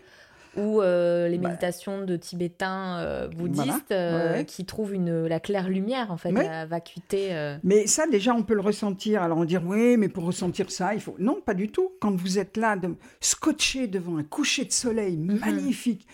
ou 0.57 0.81
euh, 0.81 1.27
les 1.27 1.37
Bah. 1.37 1.49
méditations 1.49 2.03
de 2.03 2.15
tibétains 2.17 2.97
euh, 2.99 3.27
bouddhistes 3.27 3.65
Voilà. 3.89 3.91
euh, 3.91 4.33
Ouais, 4.33 4.45
qui 4.45 4.65
trouvent 4.65 4.93
une, 4.93 5.25
la 5.27 5.39
claire 5.39 5.69
lumière, 5.69 6.11
en 6.11 6.17
fait, 6.17 6.31
Ouais. 6.31 6.43
la 6.47 6.65
vacuité. 6.65 7.55
Mais 7.63 7.87
ça, 7.87 8.05
déjà, 8.07 8.33
on 8.33 8.43
peut 8.43 8.53
le 8.55 8.61
ressentir. 8.61 9.21
Alors, 9.21 9.37
on 9.37 9.45
dit, 9.45 9.57
oui, 9.57 9.97
mais 9.97 10.09
pour 10.09 10.25
ressentir 10.25 10.71
ça, 10.71 10.93
il 10.93 11.01
faut. 11.01 11.15
Non, 11.19 11.39
pas 11.45 11.53
du 11.53 11.69
tout. 11.69 11.91
Quand 12.01 12.15
vous 12.15 12.39
êtes 12.39 12.57
là, 12.57 12.75
de... 12.75 12.95
scotché 13.21 13.87
devant 13.87 14.17
un 14.17 14.23
coucher 14.23 14.65
de 14.65 14.71
soleil 14.71 15.17
Mhm. 15.17 15.39
magnifique, 15.39 16.07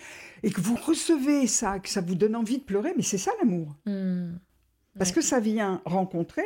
et 0.44 0.52
que 0.52 0.60
vous 0.62 0.76
recevez 0.76 1.48
ça, 1.48 1.80
que 1.80 1.88
ça 1.90 2.02
vous 2.02 2.16
donne 2.16 2.36
envie 2.36 2.58
de 2.58 2.64
pleurer, 2.64 2.94
mais 2.98 3.04
c'est 3.04 3.18
ça 3.18 3.32
l'amour. 3.40 3.76
Hmm. 3.86 4.34
Parce 4.98 5.10
Ouais. 5.10 5.16
que 5.16 5.22
ça 5.22 5.40
vient 5.40 5.82
rencontrer 5.86 6.44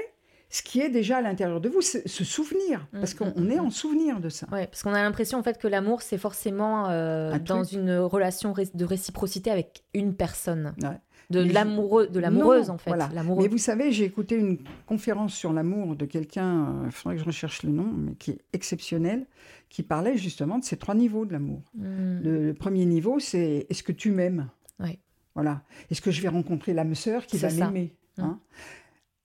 ce 0.50 0.62
qui 0.62 0.80
est 0.80 0.90
déjà 0.90 1.18
à 1.18 1.22
l'intérieur 1.22 1.60
de 1.62 1.68
vous, 1.70 1.82
c'est 1.82 2.08
ce 2.08 2.24
souvenir. 2.24 2.88
Parce 2.94 3.14
Mm, 3.14 3.18
qu'on 3.18 3.42
mm, 3.42 3.52
est 3.52 3.56
mm. 3.58 3.66
en 3.66 3.70
souvenir 3.70 4.20
de 4.20 4.30
ça. 4.30 4.48
Ouais, 4.52 4.68
parce 4.68 4.84
qu'on 4.84 4.94
a 4.94 5.02
l'impression 5.04 5.38
en 5.40 5.44
fait 5.44 5.58
que 5.58 5.68
l'amour 5.68 6.02
c'est 6.02 6.18
forcément 6.18 6.90
euh, 6.90 7.34
Un 7.34 7.40
dans 7.40 7.64
truc. 7.64 7.74
une 7.74 7.98
relation 7.98 8.54
de 8.74 8.86
réciprocité 8.86 9.52
avec 9.52 9.84
une 9.94 10.14
personne, 10.16 10.74
Ouais. 10.82 11.00
de 11.30 11.42
l'amoureux, 11.52 12.08
de 12.08 12.20
l'amoureuse 12.22 12.70
en 12.70 12.78
fait, 12.78 12.90
voilà. 12.90 13.10
Mais 13.14 13.48
vous 13.50 13.58
savez, 13.58 13.92
j'ai 13.92 14.06
écouté 14.06 14.36
une 14.36 14.60
conférence 14.86 15.34
sur 15.34 15.52
l'amour 15.52 15.96
de 15.98 16.06
quelqu'un, 16.06 16.84
il 16.86 16.92
faudrait 16.92 17.16
que 17.18 17.22
je 17.22 17.26
recherche 17.28 17.64
le 17.64 17.72
nom, 17.72 17.92
mais 17.96 18.14
qui 18.16 18.32
est 18.32 18.40
exceptionnel, 18.54 19.26
qui 19.70 19.84
parlait 19.84 20.16
justement 20.18 20.60
de 20.60 20.64
ces 20.64 20.78
trois 20.78 20.96
niveaux 20.96 21.26
de 21.26 21.34
l'amour. 21.34 21.62
Le, 21.78 22.46
le 22.48 22.54
premier 22.54 22.86
niveau, 22.86 23.20
c'est 23.20 23.66
est-ce 23.70 23.84
que 23.84 23.92
tu 23.92 24.12
m'aimes? 24.12 24.48
Ouais. 24.80 25.00
Voilà. 25.36 25.62
Est-ce 25.92 26.00
que 26.02 26.10
je 26.12 26.22
vais 26.22 26.30
rencontrer 26.30 26.74
l'âme 26.74 26.96
sœur 26.96 27.26
qui 27.26 27.38
va 27.38 27.52
m'aimer? 27.52 27.94
Hein 28.18 28.40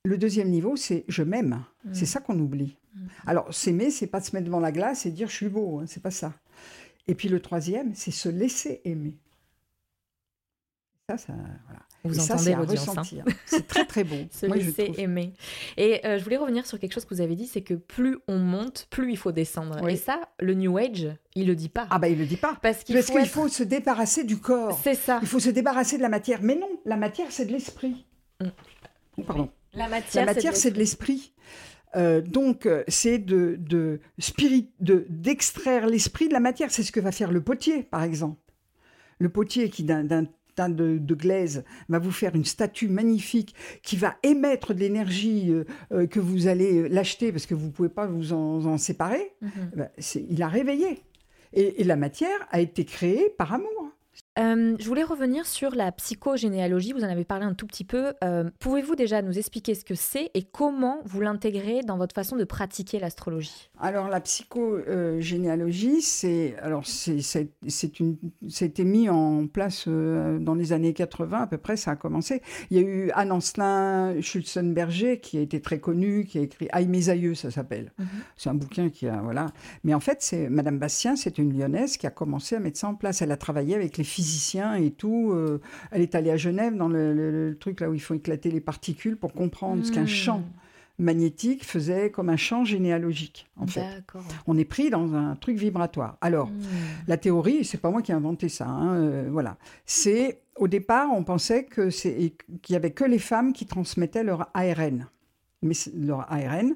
Le 0.04 0.18
deuxième 0.18 0.48
niveau, 0.48 0.76
c'est 0.76 1.04
je 1.08 1.22
m'aime. 1.22 1.64
Mm. 1.84 1.94
C'est 1.94 2.06
ça 2.06 2.20
qu'on 2.20 2.38
oublie. 2.38 2.76
Mm. 2.94 3.06
Alors, 3.26 3.54
s'aimer, 3.54 3.90
c'est 3.90 4.06
pas 4.06 4.20
se 4.20 4.34
mettre 4.34 4.46
devant 4.46 4.60
la 4.60 4.72
glace 4.72 5.06
et 5.06 5.10
dire 5.10 5.28
je 5.28 5.34
suis 5.34 5.48
beau. 5.48 5.78
Hein, 5.78 5.84
c'est 5.86 6.02
pas 6.02 6.10
ça. 6.10 6.32
Et 7.08 7.14
puis 7.14 7.28
le 7.28 7.40
troisième, 7.40 7.94
c'est 7.94 8.10
se 8.10 8.28
laisser 8.28 8.80
aimer. 8.84 9.16
Ça, 11.08 11.18
ça, 11.18 11.32
voilà. 11.66 11.80
Vous 12.04 12.18
entendez 12.18 12.54
l'audience. 12.54 12.88
Hein. 12.88 13.24
C'est 13.46 13.66
très 13.66 13.84
très 13.84 14.04
bon. 14.04 14.28
Se 14.32 14.46
laisser 14.46 14.92
aimer. 14.98 15.32
Et 15.76 16.04
euh, 16.04 16.18
je 16.18 16.24
voulais 16.24 16.36
revenir 16.36 16.66
sur 16.66 16.78
quelque 16.78 16.92
chose 16.92 17.04
que 17.04 17.14
vous 17.14 17.20
avez 17.20 17.36
dit, 17.36 17.46
c'est 17.46 17.62
que 17.62 17.74
plus 17.74 18.18
on 18.26 18.38
monte, 18.38 18.88
plus 18.90 19.12
il 19.12 19.16
faut 19.16 19.30
descendre. 19.30 19.88
Et 19.88 19.96
ça, 19.96 20.20
le 20.40 20.54
New 20.54 20.76
Age, 20.78 21.08
il 21.36 21.46
le 21.46 21.54
dit 21.54 21.68
pas. 21.68 21.86
Ah 21.90 21.98
bah 21.98 22.08
il 22.08 22.18
le 22.18 22.26
dit 22.26 22.36
pas. 22.36 22.58
Parce 22.60 22.82
qu'il 22.82 23.00
faut, 23.02 23.48
se 23.48 23.62
débarrasser 23.62 24.24
du 24.24 24.38
corps. 24.38 24.78
C'est 24.82 24.94
ça. 24.94 25.20
Il 25.22 25.28
faut 25.28 25.38
se 25.38 25.50
débarrasser 25.50 25.96
de 25.96 26.02
la 26.02 26.08
matière. 26.08 26.40
Mais 26.42 26.56
non, 26.56 26.68
la 26.84 26.96
matière 26.96 27.28
c'est 27.30 27.46
de 27.46 27.52
l'esprit. 27.52 28.04
Mm. 28.40 28.46
Oh, 29.18 29.22
pardon. 29.22 29.50
La 29.74 29.88
matière, 29.88 30.26
la 30.26 30.34
matière 30.34 30.56
c'est 30.56 30.70
de 30.70 30.78
l'esprit. 30.78 31.32
Euh, 31.94 32.20
donc, 32.20 32.66
euh, 32.66 32.84
c'est 32.88 33.18
de, 33.18 33.56
de, 33.58 34.00
spirit, 34.18 34.70
de 34.80 35.06
d'extraire 35.08 35.86
l'esprit 35.86 36.28
de 36.28 36.32
la 36.32 36.40
matière. 36.40 36.70
C'est 36.70 36.82
ce 36.82 36.92
que 36.92 37.00
va 37.00 37.12
faire 37.12 37.32
le 37.32 37.42
potier, 37.42 37.82
par 37.82 38.02
exemple. 38.02 38.40
Le 39.18 39.28
potier 39.28 39.70
qui, 39.70 39.84
d'un 39.84 40.02
de, 40.04 40.98
de, 40.98 41.14
glaise 41.14 41.64
va 41.88 41.98
vous 41.98 42.10
faire 42.10 42.34
une 42.34 42.44
statue 42.44 42.88
magnifique 42.88 43.54
qui 43.82 43.96
va 43.96 44.16
émettre 44.22 44.74
de 44.74 44.80
l'énergie 44.80 45.52
euh, 45.92 46.06
que 46.06 46.20
vous 46.20 46.46
allez 46.48 46.88
l'acheter 46.88 47.30
parce 47.30 47.46
que 47.46 47.54
vous 47.54 47.66
ne 47.66 47.72
pouvez 47.72 47.88
pas 47.88 48.06
vous 48.06 48.32
en, 48.32 48.76
séparer, 48.78 49.32
mhm. 49.40 49.50
eh 49.72 49.76
ben, 49.76 49.90
il 50.28 50.42
a 50.42 50.48
réveillé. 50.48 51.02
et, 51.52 51.84
la 51.84 51.96
matière 51.96 52.46
a 52.50 52.60
été 52.60 52.84
créée 52.84 53.30
par 53.38 53.52
amour. 53.52 53.81
Euh, 54.38 54.76
je 54.78 54.86
voulais 54.86 55.02
revenir 55.02 55.46
sur 55.46 55.74
la 55.74 55.92
psychogénéalogie. 55.92 56.92
Vous 56.92 57.04
en 57.04 57.08
avez 57.08 57.24
parlé 57.24 57.44
un 57.44 57.52
tout 57.52 57.66
petit 57.66 57.84
peu. 57.84 58.14
Euh, 58.24 58.48
pouvez-vous 58.60 58.96
déjà 58.96 59.20
nous 59.20 59.38
expliquer 59.38 59.74
ce 59.74 59.84
que 59.84 59.94
c'est 59.94 60.30
et 60.32 60.42
comment 60.42 61.00
vous 61.04 61.20
l'intégrez 61.20 61.82
dans 61.82 61.98
votre 61.98 62.14
façon 62.14 62.36
de 62.36 62.44
pratiquer 62.44 62.98
l'astrologie? 62.98 63.70
Alors 63.78 64.08
la 64.08 64.20
psychogénéalogie, 64.20 66.00
c'est 66.00 66.56
alors 66.62 66.84
c'était 66.86 68.84
mis 68.84 69.10
en 69.10 69.46
place 69.48 69.84
euh, 69.86 70.38
dans 70.38 70.54
les 70.54 70.72
années 70.72 70.94
80 70.94 71.42
à 71.42 71.46
peu 71.46 71.58
près. 71.58 71.76
Ça 71.76 71.90
a 71.90 71.96
commencé. 71.96 72.40
Il 72.70 72.78
y 72.78 72.80
a 72.80 72.82
eu 72.82 73.10
Anne 73.14 73.32
Ancelin 73.32 74.18
Schulzenberger 74.22 75.20
qui 75.20 75.36
a 75.36 75.42
été 75.42 75.60
très 75.60 75.78
connu, 75.78 76.24
qui 76.24 76.38
a 76.38 76.42
écrit 76.42 76.68
Aïe 76.72 76.88
mes 76.88 77.10
aïeux, 77.10 77.34
ça 77.34 77.50
s'appelle. 77.50 77.92
Mhm. 77.98 78.06
C'est 78.36 78.48
un 78.48 78.54
bouquin 78.54 78.88
qui 78.88 79.08
a 79.08 79.20
voilà. 79.20 79.52
Mais 79.84 79.92
en 79.92 80.00
fait, 80.00 80.18
c'est 80.22 80.48
Madame 80.48 80.78
Bastien, 80.78 81.16
c'est 81.16 81.36
une 81.36 81.52
lyonnaise 81.52 81.98
qui 81.98 82.06
a 82.06 82.10
commencé 82.10 82.56
à 82.56 82.60
mettre 82.60 82.78
ça 82.78 82.88
en 82.88 82.94
place. 82.94 83.20
Elle 83.20 83.32
a 83.32 83.36
travaillé 83.36 83.74
avec 83.74 83.98
les 83.98 84.04
filles 84.04 84.21
physicien 84.22 84.74
et 84.74 84.90
tout. 84.90 85.32
Euh, 85.32 85.60
elle 85.90 86.02
est 86.02 86.14
allée 86.14 86.30
à 86.30 86.36
Genève 86.36 86.76
dans 86.76 86.88
le, 86.88 87.56
truc 87.58 87.80
là 87.80 87.90
où 87.90 87.94
il 87.94 88.00
faut 88.00 88.14
éclater 88.14 88.50
les 88.50 88.60
particules 88.60 89.16
pour 89.16 89.32
comprendre 89.32 89.84
ce 89.84 89.92
qu'un 89.92 90.04
hmm. 90.04 90.08
champ 90.08 90.42
magnétique 90.98 91.64
faisait 91.64 92.10
comme 92.10 92.28
un 92.28 92.36
champ 92.36 92.64
généalogique, 92.64 93.48
en 93.56 93.66
fait. 93.66 94.04
On 94.46 94.56
est 94.56 94.64
pris 94.64 94.90
dans 94.90 95.14
un 95.14 95.34
truc 95.34 95.56
vibratoire. 95.56 96.16
Alors, 96.20 96.48
hmm. 96.48 96.60
la 97.08 97.16
théorie, 97.16 97.64
c'est 97.64 97.80
pas 97.80 97.90
moi 97.90 98.02
qui 98.02 98.12
ai 98.12 98.14
inventé 98.14 98.48
ça, 98.48 98.68
hein, 98.68 98.94
euh, 98.94 99.28
voilà. 99.30 99.56
C'est, 99.86 100.42
au 100.56 100.68
départ, 100.68 101.08
on 101.12 101.24
pensait 101.24 101.64
que 101.64 101.90
c'est, 101.90 102.34
qu'il 102.62 102.74
y 102.74 102.76
avait 102.76 102.92
que 102.92 103.04
les 103.04 103.18
femmes 103.18 103.52
qui 103.52 103.66
transmettaient 103.66 104.22
leur 104.24 104.50
ARN. 104.54 105.08
Mais 105.62 105.74
leur 105.94 106.30
ARN, 106.32 106.74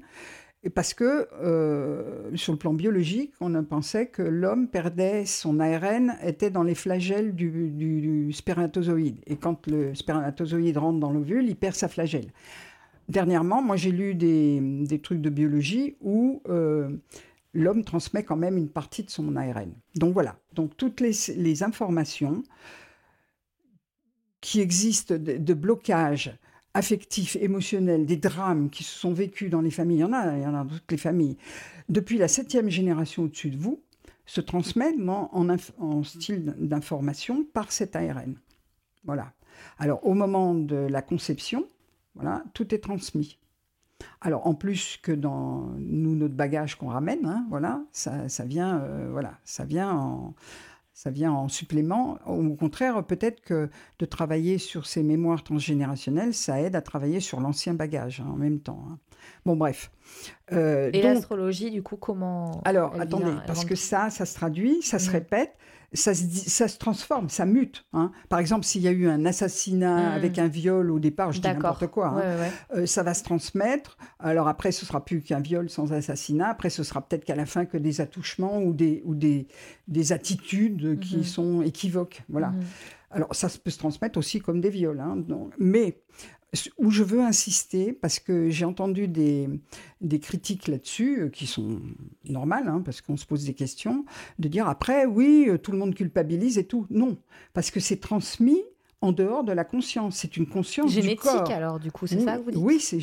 parce 0.74 0.94
que 0.94 1.28
euh, 1.40 2.34
sur 2.36 2.52
le 2.52 2.58
plan 2.58 2.74
biologique, 2.74 3.32
on 3.40 3.62
pensait 3.64 4.06
que 4.06 4.22
l'homme 4.22 4.68
perdait 4.68 5.24
son 5.24 5.60
ARN, 5.60 6.16
était 6.22 6.50
dans 6.50 6.62
les 6.62 6.74
flagelles 6.74 7.34
du, 7.34 8.30
spermatozoïde. 8.32 9.20
Et 9.26 9.36
quand 9.36 9.66
le 9.66 9.94
spermatozoïde 9.94 10.76
rentre 10.78 10.98
dans 10.98 11.12
l'ovule, 11.12 11.48
il 11.48 11.56
perd 11.56 11.74
sa 11.74 11.88
flagelle. 11.88 12.32
Dernièrement, 13.08 13.62
moi 13.62 13.76
j'ai 13.76 13.92
lu 13.92 14.14
des, 14.14 15.00
trucs 15.02 15.20
de 15.20 15.30
biologie 15.30 15.96
où 16.00 16.42
euh, 16.48 16.88
l'homme 17.54 17.84
transmet 17.84 18.24
quand 18.24 18.36
même 18.36 18.56
une 18.56 18.68
partie 18.68 19.04
de 19.04 19.10
son 19.10 19.36
ARN. 19.36 19.72
Donc 19.94 20.12
voilà, 20.12 20.36
donc 20.54 20.76
toutes 20.76 21.00
les, 21.00 21.62
informations 21.62 22.42
qui 24.40 24.60
existent 24.60 25.14
de 25.16 25.54
blocage 25.54 26.36
affectifs, 26.76 27.36
émotionnels, 27.36 28.04
des 28.04 28.18
drames 28.18 28.68
qui 28.68 28.84
se 28.84 28.98
sont 28.98 29.12
vécus 29.12 29.50
dans 29.50 29.62
les 29.62 29.70
familles, 29.70 29.98
il 29.98 30.00
y 30.00 30.04
en 30.04 30.12
a, 30.12 30.36
il 30.36 30.42
y 30.42 30.46
en 30.46 30.54
a 30.54 30.62
dans 30.62 30.74
toutes 30.74 30.92
les 30.92 30.98
familles, 30.98 31.38
depuis 31.88 32.18
la 32.18 32.28
septième 32.28 32.68
génération 32.68 33.24
au-dessus 33.24 33.50
de 33.50 33.56
vous, 33.56 33.80
se 34.26 34.42
transmettent 34.42 34.96
en, 35.08 36.02
style 36.02 36.54
d'information 36.58 37.44
par 37.44 37.72
cet 37.72 37.96
ARN. 37.96 38.34
Voilà. 39.04 39.32
Alors, 39.78 40.04
au 40.06 40.12
moment 40.12 40.54
de 40.54 40.76
la 40.76 41.00
conception, 41.00 41.66
voilà, 42.14 42.44
tout 42.52 42.74
est 42.74 42.80
transmis. 42.80 43.38
Alors, 44.20 44.46
en 44.46 44.54
plus 44.54 44.98
que 45.00 45.12
dans 45.12 45.70
nous, 45.78 46.14
notre 46.14 46.34
bagage 46.34 46.74
qu'on 46.74 46.88
ramène, 46.88 47.24
hein, 47.24 47.46
voilà, 47.48 47.82
ça, 47.92 48.26
vient, 48.44 48.80
euh, 48.80 49.08
voilà, 49.10 49.38
ça 49.44 49.64
vient 49.64 49.92
en, 49.92 50.34
ça 50.96 51.10
vient 51.10 51.30
en 51.30 51.48
supplément. 51.48 52.18
Au 52.24 52.54
contraire, 52.54 53.04
peut-être 53.04 53.42
que 53.42 53.68
de 53.98 54.06
travailler 54.06 54.56
sur 54.56 54.86
ces 54.86 55.02
mémoires 55.02 55.44
transgénérationnelles, 55.44 56.32
ça 56.32 56.58
aide 56.62 56.74
à 56.74 56.80
travailler 56.80 57.20
sur 57.20 57.38
l'ancien 57.38 57.74
bagage 57.74 58.22
hein, 58.22 58.30
en 58.32 58.36
même 58.36 58.60
temps. 58.60 58.82
Hein. 58.90 58.98
Bon, 59.44 59.56
bref. 59.56 59.90
Euh, 60.52 60.88
Et 60.94 61.02
l'astrologie, 61.02 61.70
du 61.70 61.82
coup, 61.82 61.96
comment 61.96 62.62
Alors, 62.64 62.98
attendez, 62.98 63.34
parce 63.46 63.66
que 63.66 63.74
ça, 63.74 64.08
ça 64.08 64.24
se 64.24 64.34
traduit, 64.34 64.80
ça 64.80 64.98
se 64.98 65.10
mmh. 65.10 65.12
répète 65.12 65.52
ça 65.92 66.14
se, 66.14 66.24
ça 66.24 66.68
se 66.68 66.78
transforme, 66.78 67.28
ça 67.28 67.46
mute. 67.46 67.84
Hein. 67.92 68.10
Par 68.28 68.38
exemple, 68.38 68.64
s'il 68.64 68.82
y 68.82 68.88
a 68.88 68.92
eu 68.92 69.08
un 69.08 69.24
assassinat 69.24 70.10
hmm. 70.10 70.14
avec 70.14 70.38
un 70.38 70.48
viol 70.48 70.90
au 70.90 70.98
départ, 70.98 71.32
je 71.32 71.40
dis 71.40 71.48
n'importe 71.48 71.86
quoi, 71.88 72.08
hein, 72.08 72.50
euh, 72.74 72.86
ça 72.86 73.02
va 73.02 73.14
se 73.14 73.22
transmettre. 73.24 73.96
Alors 74.18 74.48
après, 74.48 74.72
ce 74.72 74.86
sera 74.86 75.04
plus 75.04 75.22
qu'un 75.22 75.40
viol 75.40 75.70
sans 75.70 75.92
assassinat. 75.92 76.48
Après, 76.48 76.70
ce 76.70 76.82
sera 76.82 77.00
peut-être 77.00 77.24
qu'à 77.24 77.36
la 77.36 77.46
fin 77.46 77.64
que 77.64 77.76
des 77.76 78.00
attouchements 78.00 78.58
ou 78.58 78.72
des, 78.72 79.02
ou 79.04 79.14
des, 79.14 79.48
des 79.88 80.12
attitudes 80.12 80.98
qui 81.00 81.18
hmm. 81.18 81.24
sont 81.24 81.62
équivoques. 81.62 82.22
Voilà. 82.28 82.48
Hmm. 82.48 82.60
Alors 83.10 83.34
ça 83.34 83.48
peut 83.62 83.70
se 83.70 83.78
transmettre 83.78 84.18
aussi 84.18 84.40
comme 84.40 84.60
des 84.60 84.70
viols. 84.70 85.00
Hein, 85.00 85.24
mais 85.58 86.02
où 86.78 86.90
je 86.90 87.02
veux 87.02 87.20
insister, 87.20 87.92
parce 87.92 88.18
que 88.18 88.48
j'ai 88.50 88.64
entendu 88.64 89.08
des, 89.08 89.48
des 90.00 90.20
critiques 90.20 90.68
là-dessus, 90.68 91.22
euh, 91.22 91.28
qui 91.28 91.46
sont 91.46 91.80
normales, 92.24 92.68
hein, 92.68 92.82
parce 92.84 93.00
qu'on 93.00 93.16
se 93.16 93.26
pose 93.26 93.44
des 93.44 93.54
questions, 93.54 94.04
de 94.38 94.48
dire 94.48 94.68
après, 94.68 95.06
oui, 95.06 95.46
euh, 95.48 95.58
tout 95.58 95.72
le 95.72 95.78
monde 95.78 95.94
culpabilise 95.94 96.58
et 96.58 96.64
tout. 96.64 96.86
Non, 96.90 97.18
parce 97.52 97.70
que 97.70 97.80
c'est 97.80 97.98
transmis 97.98 98.62
en 99.00 99.12
dehors 99.12 99.44
de 99.44 99.52
la 99.52 99.64
conscience. 99.64 100.16
C'est 100.16 100.36
une 100.36 100.46
conscience 100.46 100.90
génétique, 100.92 101.20
du 101.20 101.28
corps. 101.28 101.50
alors, 101.50 101.78
du 101.78 101.92
coup, 101.92 102.06
c'est 102.06 102.20
ça 102.20 102.38
que 102.38 102.42
vous 102.42 102.50
dites? 102.52 102.60
Oui, 102.62 102.80
c'est 102.80 103.00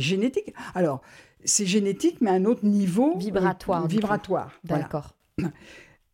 génétique. 0.00 0.54
Alors, 0.74 1.02
c'est 1.44 1.66
génétique, 1.66 2.18
mais 2.20 2.30
à 2.30 2.34
un 2.34 2.44
autre 2.44 2.64
niveau. 2.64 3.16
Vibratoire. 3.18 3.86
vibratoire. 3.86 4.52
D'accord. 4.64 5.14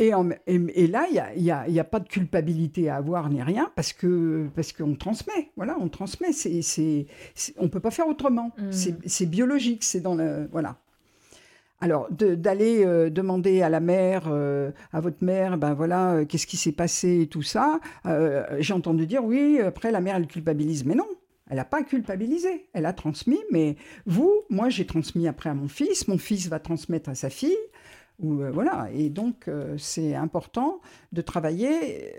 Et, 0.00 0.12
et, 0.46 0.86
là, 0.86 1.06
il 1.36 1.42
n'y 1.42 1.80
a, 1.80 1.84
pas 1.84 2.00
de 2.00 2.08
culpabilité 2.08 2.88
à 2.88 2.96
avoir 2.96 3.28
ni 3.28 3.42
rien 3.42 3.70
parce 3.76 3.92
que 3.92 4.46
parce 4.56 4.72
qu'on 4.72 4.94
transmet. 4.94 5.50
Voilà, 5.56 5.76
on 5.78 5.88
transmet. 5.88 6.32
C'est, 6.32 6.62
c'est, 6.62 7.06
on 7.58 7.68
peut 7.68 7.80
pas 7.80 7.90
faire 7.90 8.08
autrement. 8.08 8.50
Mm. 8.56 8.70
C'est, 9.06 9.26
biologique. 9.26 9.84
C'est 9.84 10.00
dans 10.00 10.14
le 10.14 10.48
voilà. 10.50 10.76
Alors 11.82 12.08
d'aller 12.10 12.84
euh, 12.84 13.10
demander 13.10 13.60
à 13.60 13.68
la 13.68 13.80
mère, 13.80 14.24
euh, 14.28 14.70
à 14.92 15.00
votre 15.00 15.22
mère, 15.22 15.58
ben 15.58 15.74
voilà, 15.74 16.12
euh, 16.12 16.24
qu'est-ce 16.24 16.46
qui 16.46 16.56
s'est 16.56 16.72
passé 16.72 17.22
et 17.22 17.26
tout 17.26 17.42
ça. 17.42 17.78
j'ai 18.58 18.72
entendu 18.72 19.06
dire 19.06 19.22
oui. 19.22 19.60
Après, 19.60 19.90
la 19.90 20.00
mère 20.00 20.16
elle 20.16 20.26
culpabilise, 20.26 20.86
mais 20.86 20.94
non. 20.94 21.06
Elle 21.50 21.56
n'a 21.56 21.64
pas 21.64 21.82
culpabilisé, 21.82 22.68
elle 22.74 22.86
a 22.86 22.92
transmis, 22.92 23.40
mais 23.50 23.74
vous, 24.06 24.32
moi 24.50 24.68
j'ai 24.68 24.86
transmis 24.86 25.26
après 25.26 25.50
à 25.50 25.54
mon 25.54 25.66
fils, 25.66 26.06
mon 26.06 26.16
fils 26.16 26.46
va 26.46 26.60
transmettre 26.60 27.10
à 27.10 27.16
sa 27.16 27.28
fille, 27.28 27.56
euh, 28.22 28.50
voilà. 28.52 28.88
Et 28.92 29.10
donc, 29.10 29.48
euh, 29.48 29.76
c'est 29.78 30.14
important 30.14 30.80
de 31.12 31.22
travailler. 31.22 32.14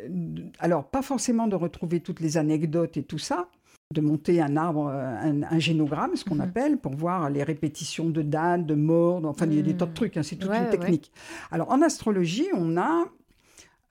Alors, 0.60 0.86
pas 0.86 1.01
forcément 1.01 1.48
de 1.48 1.55
retrouver 1.55 2.00
toutes 2.00 2.20
les 2.20 2.38
anecdotes 2.38 2.98
et 2.98 3.03
tout 3.03 3.17
ça, 3.17 3.48
de 3.93 4.01
monter 4.01 4.41
un 4.41 4.55
arbre, 4.58 4.88
un, 4.88 5.60
génogramme, 5.60 6.15
ce 6.15 6.24
qu'on 6.24 6.36
mhm. 6.36 6.41
appelle, 6.41 6.77
pour 6.77 6.96
voir 6.96 7.29
les 7.29 7.43
répétitions 7.43 8.10
de 8.10 8.22
dates, 8.22 8.65
de 8.65 8.75
morts. 8.75 9.22
Enfin, 9.25 9.46
il 9.48 9.55
y 9.55 9.60
a 9.60 9.63
des 9.63 9.75
tas 9.75 9.86
de 9.86 9.91
hmm. 9.91 9.96
trucs. 9.96 10.17
Hein, 10.17 10.24
c'est 10.24 10.38
toute 10.38 10.51
une 10.51 10.70
technique. 10.70 11.12
Alors, 11.51 11.70
en 11.72 11.81
astrologie, 11.81 12.48
on 12.53 12.77
a 12.77 13.05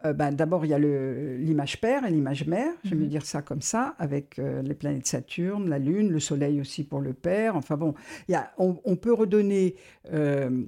euh, 0.07 0.15
ben, 0.15 0.33
D'abord, 0.33 0.65
il 0.65 0.71
y 0.71 0.75
a 0.75 0.79
l'image 0.79 1.81
père 1.81 2.07
et 2.07 2.11
l'image 2.11 2.47
mère, 2.47 2.73
je 2.85 2.91
vais 2.91 2.97
me 2.97 3.03
mhm. 3.03 3.09
dire 3.09 3.27
ça 3.27 3.43
comme 3.43 3.61
ça, 3.61 3.95
avec 3.99 4.39
les 4.39 4.75
planètes 4.75 5.07
Saturne, 5.07 5.69
la 5.69 5.79
Lune, 5.79 6.11
le 6.11 6.21
Soleil 6.21 6.61
aussi 6.61 6.85
pour 6.85 7.01
le 7.01 7.13
père. 7.13 7.57
Enfin 7.57 7.77
bon, 7.77 7.95
y 8.29 8.35
a, 8.35 8.51
on, 8.59 8.97
peut 8.97 9.13
redonner 9.13 9.77
euh, 10.13 10.65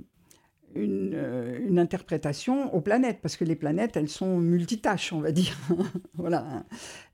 une, 0.75 1.79
interprétation 1.79 2.75
aux 2.75 2.81
planètes, 2.81 3.19
parce 3.23 3.37
que 3.37 3.45
les 3.45 3.57
planètes, 3.57 3.97
elles 3.97 4.09
sont 4.09 4.39
multitâches, 4.39 5.13
on 5.13 5.21
va 5.21 5.33
dire. 5.33 5.57
voilà. 6.15 6.65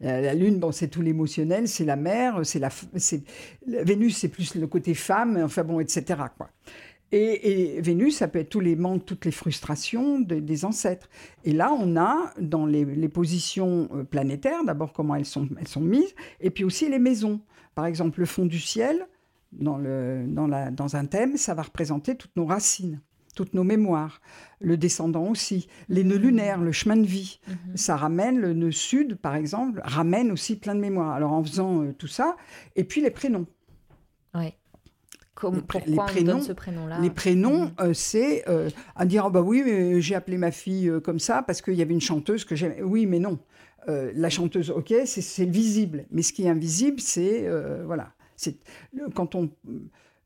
La, 0.01 0.35
Lune, 0.35 0.59
bon, 0.59 0.73
c'est 0.73 0.89
tout 0.89 1.03
l'émotionnel, 1.03 1.69
c'est 1.69 1.85
la 1.85 1.97
mer, 1.97 2.41
c'est 2.45 2.59
la, 2.59 2.71
Vénus, 3.67 4.17
c'est 4.17 4.29
plus 4.29 4.55
le 4.55 4.67
côté 4.67 4.95
femme, 4.95 5.41
enfin 5.43 5.65
bon, 5.65 5.81
etc. 5.81 6.23
Quoi. 6.37 6.51
Et, 7.11 7.81
Vénus, 7.81 8.17
ça 8.17 8.29
peut 8.29 8.41
être 8.41 8.51
tous 8.51 8.61
les 8.61 8.77
manques, 8.77 9.07
toutes 9.07 9.25
les 9.25 9.31
frustrations 9.31 10.21
des 10.21 10.65
ancêtres. 10.65 11.09
Et 11.45 11.53
là, 11.53 11.73
on 11.73 11.97
a 11.97 12.33
dans 12.39 12.67
les, 12.67 13.09
positions 13.09 13.89
euh, 13.95 14.05
planétaires, 14.05 14.65
d'abord 14.65 14.93
comment 14.93 15.15
elles 15.15 15.25
sont, 15.25 15.49
elles 15.59 15.69
sont 15.69 15.81
mises, 15.81 16.15
et 16.41 16.51
puis 16.51 16.65
aussi 16.65 16.89
les 16.89 16.99
maisons. 16.99 17.41
Par 17.75 17.87
exemple, 17.87 18.21
le 18.21 18.27
fond 18.27 18.45
du 18.45 18.61
ciel, 18.61 19.07
dans, 19.53 19.79
le, 19.79 20.27
dans, 20.27 20.47
la, 20.47 20.71
dans 20.71 20.97
un 20.97 21.07
thème, 21.07 21.37
ça 21.39 21.55
va 21.55 21.63
représenter 21.63 22.17
toutes 22.17 22.37
nos 22.37 22.45
racines 22.45 23.01
toutes 23.39 23.55
nos 23.55 23.63
mémoires, 23.63 24.21
le 24.59 24.77
descendant 24.77 25.29
aussi, 25.29 25.69
les 25.89 26.03
nœuds 26.03 26.17
lunaires, 26.19 26.61
le 26.61 26.73
chemin 26.73 26.97
de 26.97 27.07
vie. 27.07 27.39
Mhm. 27.47 27.77
Ça 27.77 27.95
ramène, 27.95 28.41
le 28.41 28.53
nœud 28.53 28.73
sud, 28.73 29.15
par 29.15 29.37
exemple, 29.37 29.81
ramène 29.85 30.33
aussi 30.33 30.57
plein 30.57 30.75
de 30.75 30.81
mémoires. 30.81 31.15
Alors 31.15 31.33
en 31.33 31.45
faisant 31.45 31.85
euh, 31.85 31.93
tout 31.97 32.09
ça, 32.09 32.37
et 32.75 32.83
puis 32.83 33.01
les 33.01 33.13
prénoms. 33.13 33.47
Oui. 34.35 34.55
Comme, 35.37 35.63
pourquoi 35.63 35.87
les 35.87 36.13
prénoms, 36.13 36.33
on 36.33 36.37
donne 36.39 36.47
ce 36.47 36.53
prénom-là 36.53 36.99
Les 37.01 37.11
prénoms, 37.11 37.67
mhm. 37.67 37.75
euh, 37.79 37.95
c'est 37.95 38.43
euh, 38.49 38.71
à 38.97 39.07
dire 39.07 39.27
oh 39.29 39.31
bah 39.31 39.41
oui, 39.41 39.63
j'ai 40.03 40.17
appelé 40.17 40.37
ma 40.37 40.51
fille 40.51 40.91
comme 41.05 41.21
ça 41.21 41.45
parce 41.45 41.63
qu'il 41.63 41.75
y 41.75 41.83
avait 41.83 41.95
une 41.95 42.01
chanteuse 42.01 42.45
que 42.45 42.57
j'aimais. 42.57 42.83
Oui, 42.83 43.07
mais 43.07 43.21
non. 43.21 43.39
la 43.87 44.31
chanteuse, 44.31 44.71
ok, 44.71 44.93
c'est 45.05 45.45
visible. 45.45 46.07
Mais 46.11 46.23
ce 46.23 46.33
qui 46.33 46.43
est 46.43 46.49
invisible, 46.49 46.99
c'est 46.99 47.49
voilà. 47.85 48.15
C'est 48.35 48.57
quand 49.15 49.37
on 49.37 49.49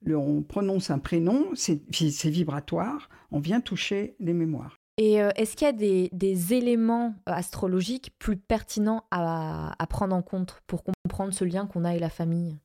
on 0.09 0.43
prononce 0.43 0.91
un 0.91 0.99
prénom, 0.99 1.47
c'est 1.55 2.29
vibratoire, 2.31 3.09
on 3.31 3.39
vient 3.39 3.61
toucher 3.61 4.17
les 4.21 4.33
mémoires. 4.33 4.79
Et 4.99 5.23
euh, 5.23 5.31
est-ce 5.37 5.57
qu'il 5.57 5.67
y 5.67 5.69
a 5.69 6.09
des, 6.13 6.55
éléments 6.55 7.15
euh, 7.29 7.33
astrologiques 7.33 8.13
plus 8.19 8.37
pertinents 8.37 9.05
à, 9.11 9.75
prendre 9.89 10.15
en 10.15 10.23
compte 10.23 10.63
pour 10.67 10.83
comprendre 10.85 11.33
ce 11.33 11.45
lien 11.45 11.67
qu'on 11.67 11.85
a 11.85 11.91
avec 11.91 12.01
la 12.01 12.11
famille? 12.11 12.59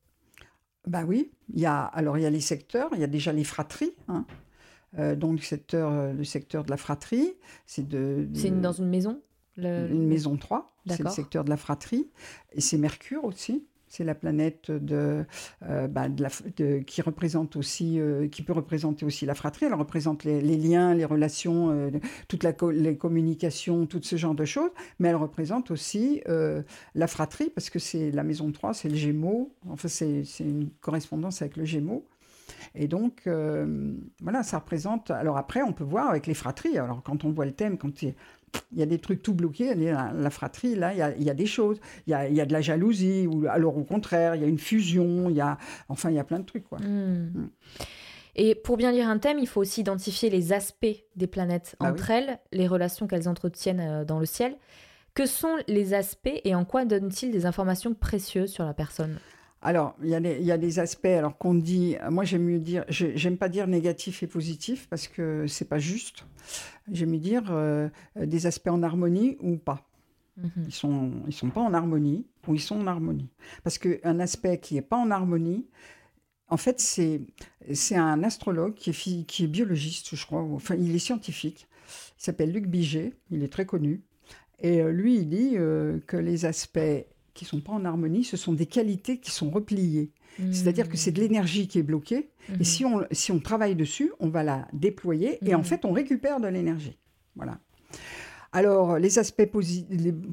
Bah 0.86 1.04
oui, 1.06 1.32
il 1.54 1.60
y 1.60 1.66
a, 1.66 1.84
alors 1.84 2.18
il 2.18 2.22
y 2.22 2.26
a 2.26 2.30
les 2.30 2.42
secteurs, 2.42 2.90
il 2.94 3.00
y 3.00 3.04
a 3.04 3.08
déjà 3.08 3.32
les 3.32 3.44
fratries. 3.44 3.94
Hein. 4.08 4.26
Euh, 4.98 5.16
donc 5.16 5.40
le 5.40 5.44
secteur, 5.44 6.14
le 6.14 6.24
secteur 6.24 6.64
de 6.64 6.70
la 6.70 6.78
fratrie, 6.78 7.34
c'est 7.66 7.88
de, 7.88 8.28
C'est 8.34 8.50
dans 8.62 8.72
une 8.72 8.88
maison 8.88 9.22
Une 9.58 10.08
maison 10.08 10.38
3, 10.38 10.76
c'est 10.88 11.04
le 11.04 11.10
secteur 11.10 11.44
de 11.44 11.50
la 11.50 11.58
fratrie. 11.58 12.10
Et 12.54 12.62
c'est 12.62 12.78
Mercure 12.78 13.24
aussi. 13.24 13.66
C'est 13.90 14.04
la 14.04 14.16
planète 14.16 14.70
de, 14.70 15.26
euh, 15.64 15.88
bah, 15.88 16.08
qui 16.86 17.02
représente 17.02 17.56
aussi, 17.56 18.00
euh, 18.00 18.28
qui 18.28 18.42
peut 18.42 18.54
représenter 18.54 19.06
aussi 19.06 19.26
la 19.26 19.34
fratrie. 19.34 19.66
Elle 19.66 19.74
représente 19.74 20.24
les, 20.24 20.42
liens, 20.42 20.94
les 20.94 21.06
relations, 21.06 21.72
euh, 21.72 21.92
toutes 22.28 22.44
les 22.44 22.98
communications, 22.98 23.86
tout 23.86 24.02
ce 24.04 24.16
genre 24.18 24.36
de 24.36 24.46
choses. 24.46 24.72
Mais 25.00 25.10
elle 25.10 25.16
représente 25.16 25.72
aussi 25.72 26.22
la 26.96 27.08
fratrie 27.08 27.50
parce 27.50 27.70
que 27.70 27.80
c'est 27.80 28.12
la 28.12 28.24
maison 28.24 28.52
3, 28.52 28.74
c'est 28.74 28.90
le 28.90 28.96
Gémeaux. 28.96 29.54
Enfin, 29.70 29.88
c'est 29.88 30.24
une 30.40 30.70
correspondance 30.82 31.42
avec 31.42 31.58
le 31.58 31.66
Gémeaux. 31.66 32.06
Et 32.76 32.88
donc, 32.88 33.28
voilà, 34.22 34.44
ça 34.44 34.60
représente. 34.60 35.12
Alors 35.12 35.38
après, 35.38 35.62
on 35.62 35.74
peut 35.74 35.84
voir 35.84 36.10
avec 36.10 36.28
les 36.28 36.34
fratries. 36.34 36.78
Alors 36.78 37.04
quand 37.04 37.24
on 37.24 37.32
voit 37.32 37.46
le 37.46 37.54
thème, 37.54 37.78
quand 37.78 38.04
il 38.72 38.80
y 38.80 38.84
a 38.84 38.86
des 38.86 39.00
trucs 39.00 39.22
tout 39.22 39.34
bloqués. 39.34 39.74
La, 39.76 40.12
la 40.14 40.30
fratrie, 40.30 40.76
là, 40.76 40.94
il 40.94 41.24
y 41.24 41.30
a, 41.30 41.34
des 41.34 41.46
choses. 41.46 41.80
Il 42.06 42.12
y 42.12 42.42
a, 42.42 42.46
de 42.46 42.54
la 42.54 42.62
jalousie, 42.62 43.28
ou 43.28 43.46
alors 43.48 43.78
au 43.78 43.84
contraire, 43.84 44.36
il 44.36 44.42
y 44.42 44.46
a 44.46 44.48
une 44.48 44.60
fusion. 44.60 45.30
Il 45.30 45.36
y 45.36 45.42
a, 45.42 45.58
enfin, 45.90 46.10
il 46.10 46.16
y 46.16 46.20
a 46.20 46.24
plein 46.24 46.40
de 46.40 46.46
trucs. 46.46 46.68
Quoi. 46.68 46.80
Hmm. 46.80 47.32
Hmm. 47.34 47.50
Et 48.36 48.54
pour 48.54 48.78
bien 48.78 48.92
lire 48.92 49.10
un 49.10 49.18
thème, 49.18 49.40
il 49.40 49.48
faut 49.48 49.62
aussi 49.62 49.82
identifier 49.82 50.30
les 50.30 50.54
aspects 50.54 50.86
des 51.16 51.28
planètes 51.28 51.76
ah 51.80 51.92
entre 51.92 52.12
elles, 52.12 52.40
les 52.52 52.68
relations 52.68 53.08
qu'elles 53.08 53.28
entretiennent 53.28 53.80
euh, 53.80 54.06
dans 54.06 54.20
le 54.20 54.26
ciel. 54.28 54.56
Que 55.16 55.26
sont 55.26 55.56
les 55.68 55.96
aspects 55.96 56.40
et 56.44 56.54
en 56.54 56.64
quoi 56.64 56.86
donnent-ils 56.86 57.32
des 57.32 57.48
informations 57.48 57.96
précieuses 57.96 58.52
sur 58.52 58.64
la 58.64 58.76
personne? 58.76 59.18
Alors, 59.62 59.96
il 60.04 60.10
y, 60.10 60.16
a 60.16 60.20
des, 60.20 60.38
il 60.40 60.46
y, 60.46 60.52
a 60.52 60.58
des 60.58 60.78
aspects 60.80 61.06
alors 61.06 61.38
qu'on 61.38 61.56
dit, 61.56 61.98
moi 62.12 62.24
j'aime 62.24 62.44
mieux 62.44 62.60
dire, 62.60 62.86
j'aime 62.90 63.38
pas 63.38 63.50
dire 63.50 63.66
négatif 63.68 64.22
et 64.22 64.28
positif 64.28 64.88
parce 64.88 65.08
que 65.08 65.48
c'est 65.48 65.66
pas 65.66 65.80
juste. 65.80 66.26
J'aime 66.92 67.10
mieux 67.10 67.18
dire 67.18 67.46
euh, 67.50 67.90
des 68.16 68.46
aspects 68.46 68.70
en 68.70 68.84
harmonie 68.84 69.36
ou 69.40 69.58
pas. 69.58 69.88
Mhm. 70.38 70.52
Ils 70.68 70.74
sont, 70.74 71.12
ils 71.26 71.34
sont 71.34 71.50
pas 71.50 71.62
en 71.62 71.74
harmonie 71.74 72.28
ou 72.48 72.54
ils 72.54 72.62
sont 72.62 72.80
en 72.80 72.88
harmonie. 72.88 73.30
Parce 73.64 73.80
qu'un 73.80 74.20
aspect 74.20 74.60
qui 74.60 74.78
est 74.78 74.82
pas 74.84 74.98
en 74.98 75.10
harmonie, 75.10 75.66
en 76.50 76.58
fait, 76.58 76.80
c'est 76.80 77.22
c'est 77.74 77.96
un 77.96 78.24
astrologue 78.24 78.76
qui 78.76 78.92
est, 78.92 79.26
qui 79.26 79.44
est 79.44 79.48
biologiste, 79.48 80.16
je 80.16 80.26
crois. 80.26 80.42
Enfin, 80.42 80.76
il 80.76 80.96
est 80.96 81.00
scientifique. 81.00 81.68
Il 82.20 82.24
s'appelle 82.24 82.52
Luc 82.52 82.68
Biget. 82.68 83.14
Il 83.32 83.44
est 83.44 83.52
très 83.52 83.66
connu. 83.66 84.04
Et 84.60 84.82
euh, 84.82 84.92
lui, 84.92 85.18
il 85.18 85.30
dit 85.30 85.52
euh, 85.56 86.00
que 86.08 86.18
les 86.18 86.46
aspects 86.46 86.80
qui 87.38 87.46
ne 87.46 87.50
sont 87.50 87.62
pas 87.62 87.72
en 87.72 87.86
harmonie, 87.86 88.24
ce 88.24 88.36
sont 88.36 88.54
des 88.54 88.66
qualités 88.66 89.20
qui 89.20 89.32
sont 89.32 89.50
repliées. 89.50 90.12
C'est-à-dire 90.52 90.88
que 90.88 90.98
c'est 90.98 91.12
de 91.12 91.20
l'énergie 91.20 91.68
qui 91.68 91.80
est 91.80 91.84
bloquée. 91.84 92.30
Et 92.50 92.58
mhm. 92.58 92.64
si 92.64 92.86
on, 92.86 93.06
si 93.12 93.32
on 93.32 93.40
travaille 93.40 93.76
dessus, 93.76 94.12
on 94.20 94.30
va 94.30 94.44
la 94.44 94.68
déployer 94.74 95.40
et 95.48 95.56
en 95.56 95.60
mhm. 95.60 95.64
fait, 95.64 95.86
on 95.86 95.92
récupère 95.92 96.40
de 96.40 96.48
l'énergie. 96.48 96.98
Voilà. 97.36 97.60
Alors, 98.52 98.98
les 98.98 99.20
aspects 99.20 99.50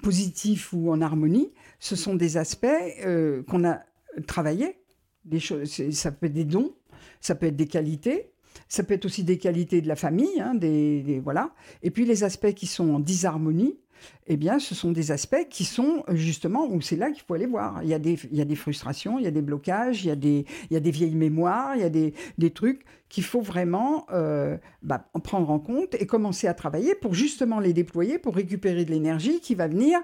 positifs 0.02 0.72
ou 0.72 0.90
en 0.90 1.00
harmonie, 1.00 1.52
ce 1.78 1.96
sont 1.96 2.14
des 2.14 2.36
aspects 2.36 2.66
euh, 3.04 3.42
qu'on 3.44 3.64
a 3.64 3.80
travaillés. 4.26 4.78
Des 5.24 5.40
choses, 5.40 5.70
ça 5.90 6.12
peut 6.12 6.26
être 6.26 6.32
des 6.32 6.44
dons, 6.44 6.74
ça 7.20 7.34
peut 7.34 7.46
être 7.46 7.56
des 7.56 7.66
qualités, 7.66 8.30
ça 8.68 8.82
peut 8.82 8.94
être 8.94 9.06
aussi 9.06 9.24
des 9.24 9.38
qualités 9.38 9.80
de 9.80 9.88
la 9.88 9.96
famille, 9.96 10.40
hein, 10.40 10.54
des, 10.54 11.20
voilà. 11.24 11.54
Et 11.82 11.90
puis 11.90 12.04
les 12.04 12.24
aspects 12.24 12.52
qui 12.52 12.66
sont 12.66 12.94
en 12.94 13.00
disharmonie, 13.00 13.78
eh 14.26 14.36
bien, 14.36 14.58
ce 14.58 14.74
sont 14.74 14.92
des 14.92 15.10
aspects 15.10 15.48
qui 15.50 15.64
sont 15.64 16.02
justement 16.08 16.66
où 16.66 16.80
c'est 16.80 16.96
là 16.96 17.10
qu'il 17.10 17.22
faut 17.22 17.34
aller 17.34 17.46
voir. 17.46 17.82
Il 17.82 17.88
y, 17.88 17.94
a 17.94 17.98
des, 17.98 18.18
il 18.30 18.36
y 18.36 18.40
a 18.40 18.44
des 18.44 18.56
frustrations, 18.56 19.18
il 19.18 19.24
y 19.24 19.28
a 19.28 19.30
des 19.30 19.42
blocages, 19.42 20.04
il 20.04 20.08
y 20.08 20.10
a 20.10 20.16
des, 20.16 20.46
il 20.70 20.74
y 20.74 20.76
a 20.76 20.80
des 20.80 20.90
vieilles 20.90 21.14
mémoires, 21.14 21.76
il 21.76 21.82
y 21.82 21.84
a 21.84 21.90
des, 21.90 22.14
des 22.38 22.50
trucs 22.50 22.84
qu'il 23.08 23.24
faut 23.24 23.42
vraiment 23.42 24.06
euh, 24.10 24.56
bah, 24.82 25.08
prendre 25.22 25.50
en 25.50 25.58
compte 25.58 25.94
et 25.94 26.06
commencer 26.06 26.46
à 26.48 26.54
travailler 26.54 26.94
pour 26.94 27.14
justement 27.14 27.60
les 27.60 27.72
déployer, 27.72 28.18
pour 28.18 28.34
récupérer 28.34 28.84
de 28.84 28.90
l'énergie 28.90 29.40
qui 29.40 29.54
va 29.54 29.68
venir 29.68 30.00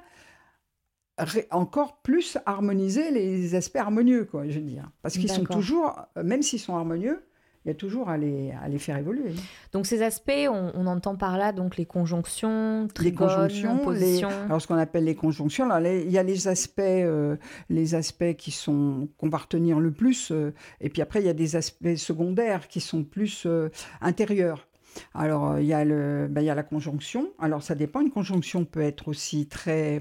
encore 1.51 2.01
plus 2.03 2.39
harmoniser 2.47 3.11
les 3.11 3.55
aspects 3.55 3.77
harmonieux, 3.77 4.25
quoi, 4.25 4.49
je 4.49 4.59
veux 4.59 4.65
dire. 4.65 4.91
Parce 5.03 5.19
qu'ils 5.19 5.31
sont 5.31 5.45
toujours, 5.45 6.01
même 6.17 6.43
s'ils 6.43 6.61
sont 6.61 6.77
harmonieux, 6.77 7.23
il 7.65 7.69
y 7.69 7.71
a 7.71 7.75
toujours 7.75 8.09
à 8.09 8.17
les, 8.17 8.53
à 8.53 8.69
les 8.69 8.79
faire 8.79 8.97
évoluer. 8.97 9.33
Donc 9.73 9.87
ces 9.87 10.03
aspects, 10.03 10.49
on, 10.49 10.87
entend 10.87 11.17
par 11.17 11.37
là 11.37 11.53
donc 11.53 11.77
les 11.77 11.85
conjonctions, 11.85 12.89
trigones, 12.95 13.29
les 13.29 13.35
conjonctions, 13.35 13.91
les, 13.91 14.25
alors 14.25 14.63
ce 14.63 14.67
qu'on 14.67 14.79
appelle 14.79 15.05
les 15.05 15.15
conjonctions, 15.15 15.69
il 15.85 16.11
y 16.11 16.19
a 16.19 16.23
les 16.23 16.49
aspects, 16.49 16.81
euh, 16.81 17.37
les 17.69 17.95
aspects 17.95 18.35
qui 18.37 18.51
sont 18.51 19.09
qu'on 19.19 19.29
va 19.29 19.39
retenir 19.39 19.79
le 19.79 19.93
plus, 19.93 20.31
euh, 20.33 20.55
et 20.81 20.89
puis 20.89 21.03
après 21.03 21.21
il 21.21 21.27
y 21.27 21.29
a 21.29 21.35
des 21.35 21.55
aspects 21.55 21.97
secondaires 21.97 22.67
qui 22.67 22.81
sont 22.81 23.05
plus 23.05 23.45
euh, 23.47 23.69
intérieurs. 24.01 24.67
Alors, 25.15 25.61
il 25.61 25.67
y, 25.67 25.73
a 25.73 25.85
le, 25.85 26.27
ben, 26.29 26.41
il 26.41 26.47
y 26.47 26.51
a 26.51 26.55
la 26.57 26.65
conjonction. 26.65 27.29
Alors, 27.39 27.63
ça 27.63 27.77
dépend. 27.77 28.01
Une 28.01 28.11
conjonction 28.11 28.65
peut 28.65 28.81
être 28.81 29.07
aussi 29.07 29.47
très, 29.47 30.01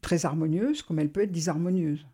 très 0.00 0.26
harmonieuse, 0.26 0.82
comme 0.82 1.00
elle 1.00 1.10
peut 1.10 1.22
être 1.22 1.32
disharmonieuse 1.32 2.06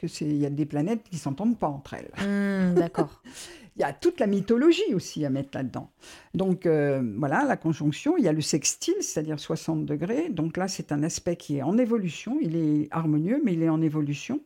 parce 0.00 0.12
qu'il 0.12 0.36
y 0.36 0.46
a 0.46 0.50
des 0.50 0.66
planètes 0.66 1.02
qui 1.04 1.16
ne 1.16 1.20
s'entendent 1.20 1.58
pas 1.58 1.68
entre 1.68 1.94
elles. 1.94 2.10
Hmm, 2.18 2.74
d'accord. 2.74 3.22
il 3.78 3.82
y 3.82 3.84
a 3.84 3.92
toute 3.92 4.18
la 4.18 4.26
mythologie 4.26 4.94
aussi 4.94 5.24
à 5.24 5.30
mettre 5.30 5.50
là-dedans. 5.56 5.90
Donc 6.34 6.66
euh, 6.66 7.00
voilà, 7.16 7.44
la 7.44 7.56
conjonction, 7.56 8.16
il 8.16 8.24
y 8.24 8.28
a 8.28 8.32
le 8.32 8.40
sextile, 8.40 8.96
c'est-à-dire 9.00 9.38
60 9.38 9.86
degrés. 9.86 10.30
Donc 10.30 10.56
là, 10.56 10.66
c'est 10.66 10.90
un 10.90 11.04
aspect 11.04 11.36
qui 11.36 11.58
est 11.58 11.62
en 11.62 11.78
évolution. 11.78 12.38
Il 12.40 12.56
est 12.56 12.88
harmonieux, 12.90 13.40
mais 13.44 13.52
il 13.52 13.62
est 13.62 13.68
en 13.68 13.80
évolution. 13.80 14.40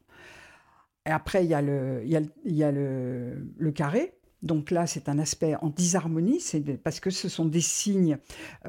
Et 1.07 1.11
après, 1.11 1.45
il 1.45 1.51
y 1.51 1.55
a 1.55 1.63
le, 1.63 2.03
il 2.05 2.11
y 2.11 2.17
a, 2.17 2.21
il 2.45 2.55
y 2.55 2.63
a 2.63 2.71
le, 2.71 3.47
le 3.57 3.73
carré. 3.73 4.13
Donc 4.43 4.71
là, 4.71 4.87
c'est 4.87 5.09
un 5.09 5.19
aspect 5.19 5.55
en 5.61 5.69
disharmonie, 5.69 6.41
c'est 6.41 6.61
parce 6.83 7.01
que 7.01 7.11
ce 7.11 7.29
sont 7.29 7.45
des 7.45 7.61
signes, 7.61 8.19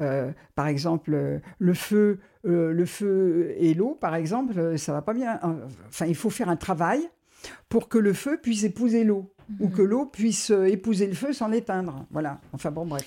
euh, 0.00 0.30
par 0.54 0.68
exemple, 0.68 1.40
le 1.58 1.74
feu, 1.74 2.20
euh, 2.46 2.72
le 2.72 2.86
feu 2.86 3.54
et 3.56 3.74
l'eau, 3.74 3.96
par 4.00 4.14
exemple, 4.14 4.78
ça 4.78 4.92
va 4.92 5.02
pas 5.02 5.14
bien. 5.14 5.40
Enfin, 5.88 6.06
il 6.06 6.14
faut 6.14 6.30
faire 6.30 6.48
un 6.48 6.56
travail 6.56 7.00
pour 7.68 7.88
que 7.88 7.98
le 7.98 8.12
feu 8.12 8.38
puisse 8.40 8.64
épouser 8.64 9.04
l'eau, 9.04 9.32
ou 9.60 9.66
mhm. 9.66 9.72
que 9.72 9.82
l'eau 9.82 10.06
puisse 10.06 10.50
épouser 10.50 11.06
le 11.06 11.14
feu 11.14 11.32
sans 11.32 11.48
l'éteindre. 11.48 12.06
Voilà. 12.10 12.40
Enfin 12.52 12.70
bon, 12.70 12.86
bref. 12.86 13.04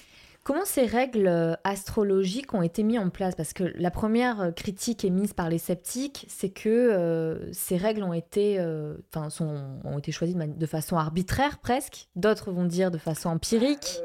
Comment 0.47 0.63
ces 0.63 0.85
règles 0.85 1.27
euh, 1.27 1.55
astrologiques 1.65 2.53
ont 2.53 2.61
été 2.61 2.81
mises 2.81 2.99
en 2.99 3.09
place? 3.09 3.35
Parce 3.35 3.51
que 3.51 3.65
la 3.75 3.91
première 3.91 4.39
euh, 4.39 4.51
critique 4.51 5.03
émise 5.03 5.33
par 5.33 5.49
les 5.49 5.57
sceptiques, 5.57 6.25
c'est 6.29 6.51
que 6.51 6.69
euh, 6.69 7.51
ces 7.51 7.75
règles 7.75 8.01
ont 8.01 8.13
été, 8.13 8.57
ont 8.61 9.97
été 9.97 10.13
choisies 10.13 10.35
de, 10.35 10.65
façon 10.65 10.95
arbitraire 10.95 11.57
presque. 11.57 12.07
D'autres 12.15 12.53
vont 12.53 12.63
dire 12.63 12.91
de 12.91 12.97
façon 12.97 13.27
empirique. 13.27 13.99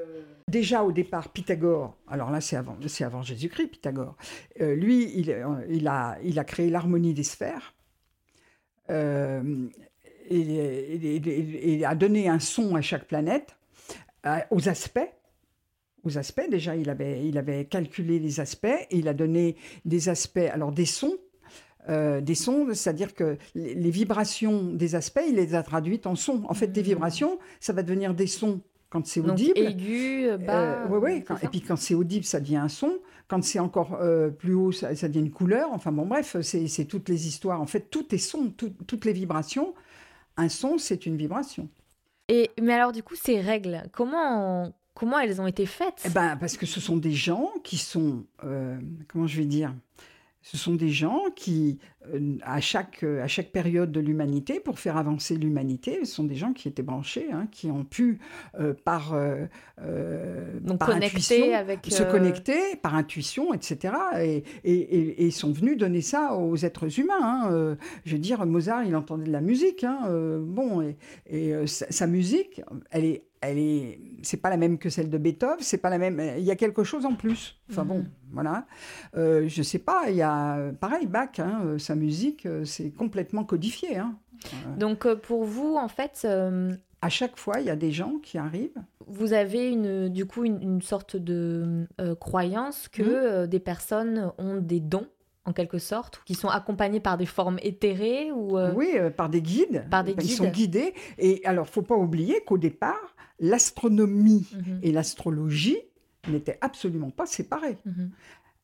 Déjà 0.49 0.83
au 0.83 0.91
départ, 0.91 1.29
Pythagore, 1.29 1.97
alors 2.09 2.33
là 2.33 2.41
c'est 2.41 2.57
avant, 2.57 2.77
avant 3.03 3.23
Jésus-Christ, 3.23 3.69
Pythagore, 3.69 4.17
lui, 4.59 5.13
il, 5.15 5.33
il, 5.69 5.87
a, 5.87 6.19
il 6.25 6.41
a 6.41 6.45
créé 6.45 6.71
l'harmonie 6.71 7.15
des 7.15 7.23
sphères. 7.23 7.73
et, 8.91 9.23
et, 10.29 11.85
a 11.85 11.95
donné 11.95 12.29
un 12.29 12.41
son 12.41 12.75
à 12.75 12.81
chaque 12.81 13.07
planète, 13.07 13.55
aux 14.51 14.69
aspects 14.69 15.09
aux 16.05 16.19
aspects. 16.19 16.49
Déjà, 16.51 16.77
il 16.77 16.91
avait, 16.91 17.27
il 17.27 17.39
avait 17.39 17.65
calculé 17.65 18.19
les 18.19 18.41
aspects 18.41 18.67
et 18.91 18.97
il 18.99 19.09
a 19.09 19.15
donné 19.15 19.57
des 19.85 20.09
aspects, 20.09 20.39
alors 20.53 20.73
des 20.73 20.85
sons, 20.87 21.17
euh, 21.89 22.21
des 22.21 22.35
sons, 22.37 22.69
c'est-à-dire 22.73 23.15
que 23.15 23.37
les, 23.55 23.91
vibrations 23.91 24.73
des 24.73 24.95
aspects, 24.95 25.23
il 25.29 25.35
les 25.37 25.55
a 25.55 25.63
traduites 25.63 26.07
en 26.07 26.15
sons. 26.15 26.43
En 26.49 26.55
fait, 26.55 26.69
des 26.69 26.81
mmh. 26.81 26.85
vibrations, 26.85 27.39
ça 27.61 27.73
va 27.73 27.83
devenir 27.83 28.15
des 28.15 28.29
sons 28.29 28.61
Quand 28.89 29.05
c'est 29.07 29.21
audible, 29.21 29.59
aigu, 29.59 30.29
bas. 30.47 30.85
euh, 30.85 30.89
ouais, 30.89 30.99
ouais, 30.99 31.23
quand- 31.27 31.43
et 31.43 31.49
puis 31.49 31.61
quand 31.61 31.77
c'est 31.77 31.95
audible, 31.95 32.25
ça 32.25 32.39
devient 32.41 32.57
un 32.57 32.69
son. 32.69 32.99
Quand 33.27 33.43
c'est 33.43 33.59
encore 33.59 33.99
euh, 34.01 34.29
plus 34.31 34.55
haut, 34.55 34.71
ça, 34.73 34.95
ça 34.95 35.09
devient 35.09 35.21
une 35.27 35.31
couleur. 35.31 35.71
Enfin 35.73 35.91
bon, 35.91 36.05
bref, 36.07 36.37
c'est 36.43 36.85
toutes 36.85 37.09
les 37.09 37.27
histoires. 37.27 37.61
En 37.61 37.67
fait, 37.67 37.89
tout 37.91 38.15
est 38.15 38.19
son, 38.19 38.51
tout- 38.51 38.75
toutes 38.87 39.05
les 39.05 39.13
vibrations. 39.13 39.75
Un 40.37 40.49
son, 40.49 40.79
c'est 40.79 41.07
une 41.07 41.17
vibration. 41.17 41.69
Et 42.29 42.51
mais 42.61 42.75
alors 42.75 42.93
du 42.93 43.03
coup, 43.03 43.17
ces 43.17 43.41
règles, 43.41 43.83
comment 43.93 44.73
comment 44.95 45.19
elles 45.19 45.41
ont 45.41 45.47
été 45.47 45.67
faites? 45.67 46.03
Eh 46.07 46.11
ben, 46.11 46.37
parce 46.37 46.57
que 46.57 46.67
ce 46.67 46.81
sont 46.81 46.97
des 46.97 47.13
gens 47.13 47.51
qui 47.65 47.77
sont, 47.79 48.25
euh, 48.45 48.79
comment 49.09 49.27
je 49.27 49.37
vais 49.39 49.47
dire, 49.47 49.75
ce 50.45 50.57
sont 50.57 50.75
des 50.75 50.89
gens 50.89 51.21
qui, 51.37 51.79
euh, 52.13 52.37
à, 52.43 52.61
chaque, 52.61 53.05
euh, 53.05 53.23
à 53.23 53.29
chaque 53.29 53.53
période 53.53 53.93
de 53.93 54.01
l'humanité, 54.01 54.59
pour 54.59 54.81
faire 54.81 54.97
avancer 54.97 55.37
l'humanité, 55.37 56.05
ce 56.05 56.15
sont 56.17 56.25
des 56.25 56.35
gens 56.35 56.53
qui 56.53 56.67
étaient 56.67 56.83
branchés, 56.83 57.29
hein, 57.33 57.47
qui 57.53 57.71
ont 57.71 57.85
pu, 57.85 58.19
euh, 58.59 58.75
par, 58.85 59.15
Donc 60.63 60.79
par 60.79 60.89
connectés 60.89 61.17
intuition, 61.17 61.55
avec 61.55 61.87
se 61.87 62.03
connecter 62.03 62.75
par 62.83 62.97
intuition, 62.97 63.55
etc. 63.55 63.95
Et, 64.21 64.43
et, 64.65 64.73
et- 64.73 65.27
et 65.27 65.31
sont 65.31 65.53
venus 65.53 65.77
donner 65.79 66.01
ça 66.01 66.35
aux 66.35 66.57
êtres 66.57 66.99
humains. 66.99 67.23
hein. 67.23 67.77
Je 68.05 68.13
veux 68.15 68.19
dire, 68.19 68.45
Mozart, 68.45 68.85
il 68.85 68.97
entendait 68.97 69.27
de 69.27 69.31
la 69.33 69.41
musique. 69.41 69.85
hein, 69.85 70.01
bon, 70.41 70.83
et, 71.27 71.67
sa, 71.67 71.91
sa 71.91 72.09
musique, 72.09 72.61
elle 72.91 73.05
est, 73.05 73.23
elle 73.43 73.59
est, 73.59 73.99
c'est 74.23 74.37
pas 74.41 74.49
la 74.51 74.57
même 74.57 74.79
que 74.79 74.89
celle 74.89 75.11
de 75.11 75.19
Beethoven. 75.19 75.57
C'est 75.61 75.79
pas 75.79 75.91
la 75.91 75.99
même. 75.99 76.21
Il 76.39 76.45
y 76.45 76.51
a 76.51 76.57
quelque 76.57 76.85
chose 76.85 77.05
en 77.05 77.15
plus. 77.15 77.61
Enfin 77.71 77.85
bon, 77.85 77.99
Mhm. 77.99 78.11
voilà. 78.33 78.67
Euh, 79.17 79.45
je 79.49 79.63
sais 79.63 79.79
pas. 79.81 80.05
Il 80.09 80.17
y 80.17 80.23
a 80.23 80.73
pareil, 80.81 81.07
Bach. 81.07 81.39
hein, 81.39 81.61
euh, 81.65 81.79
sa 81.79 81.95
musique, 81.95 82.47
euh, 82.47 82.65
c'est 82.65 82.91
complètement 82.91 83.45
codifié. 83.45 83.99
hein. 83.99 84.17
Donc 84.79 85.07
pour 85.15 85.45
vous, 85.45 85.77
en 85.77 85.89
fait, 85.89 86.23
euh, 86.25 86.75
À 87.05 87.09
chaque 87.09 87.37
fois, 87.37 87.59
il 87.61 87.67
y 87.67 87.71
a 87.71 87.77
des 87.77 87.91
gens 87.91 88.19
qui 88.23 88.39
arrivent. 88.39 88.81
vous 89.09 89.33
avez 89.33 89.69
une, 89.71 90.09
du 90.09 90.25
coup 90.25 90.45
une, 90.45 90.63
une 90.63 90.83
sorte 90.83 91.17
de 91.17 91.87
euh, 92.01 92.15
croyance 92.15 92.89
que 92.89 93.43
Mhm. 93.43 93.47
des 93.49 93.59
personnes 93.61 94.31
ont 94.39 94.57
des 94.61 94.79
dons, 94.81 95.09
en 95.45 95.53
quelque 95.53 95.79
sorte, 95.79 96.23
qui 96.25 96.35
sont 96.37 96.49
accompagnées 96.49 97.01
par 97.01 97.19
des 97.19 97.27
formes 97.27 97.59
éthérées 97.63 98.31
ou 98.31 98.57
euh, 98.57 98.73
Oui, 98.77 98.91
euh, 98.95 99.11
par 99.11 99.29
des 99.29 99.43
guides. 99.43 99.85
Par 99.91 100.05
des 100.05 100.15
Ils 100.17 100.31
sont 100.31 100.47
guidés. 100.49 100.95
Et 101.19 101.41
alors, 101.45 101.69
faut 101.69 101.83
pas 101.83 101.97
oublier 101.97 102.41
qu'au 102.47 102.59
départ, 102.59 103.12
l'astronomie 103.41 104.47
mhm, 104.55 104.81
et 104.83 104.93
l'astrologie 104.93 105.79
n'étaient 106.29 106.59
absolument 106.61 107.11
pas 107.11 107.27
séparées. 107.27 107.79
mhm. 107.85 108.11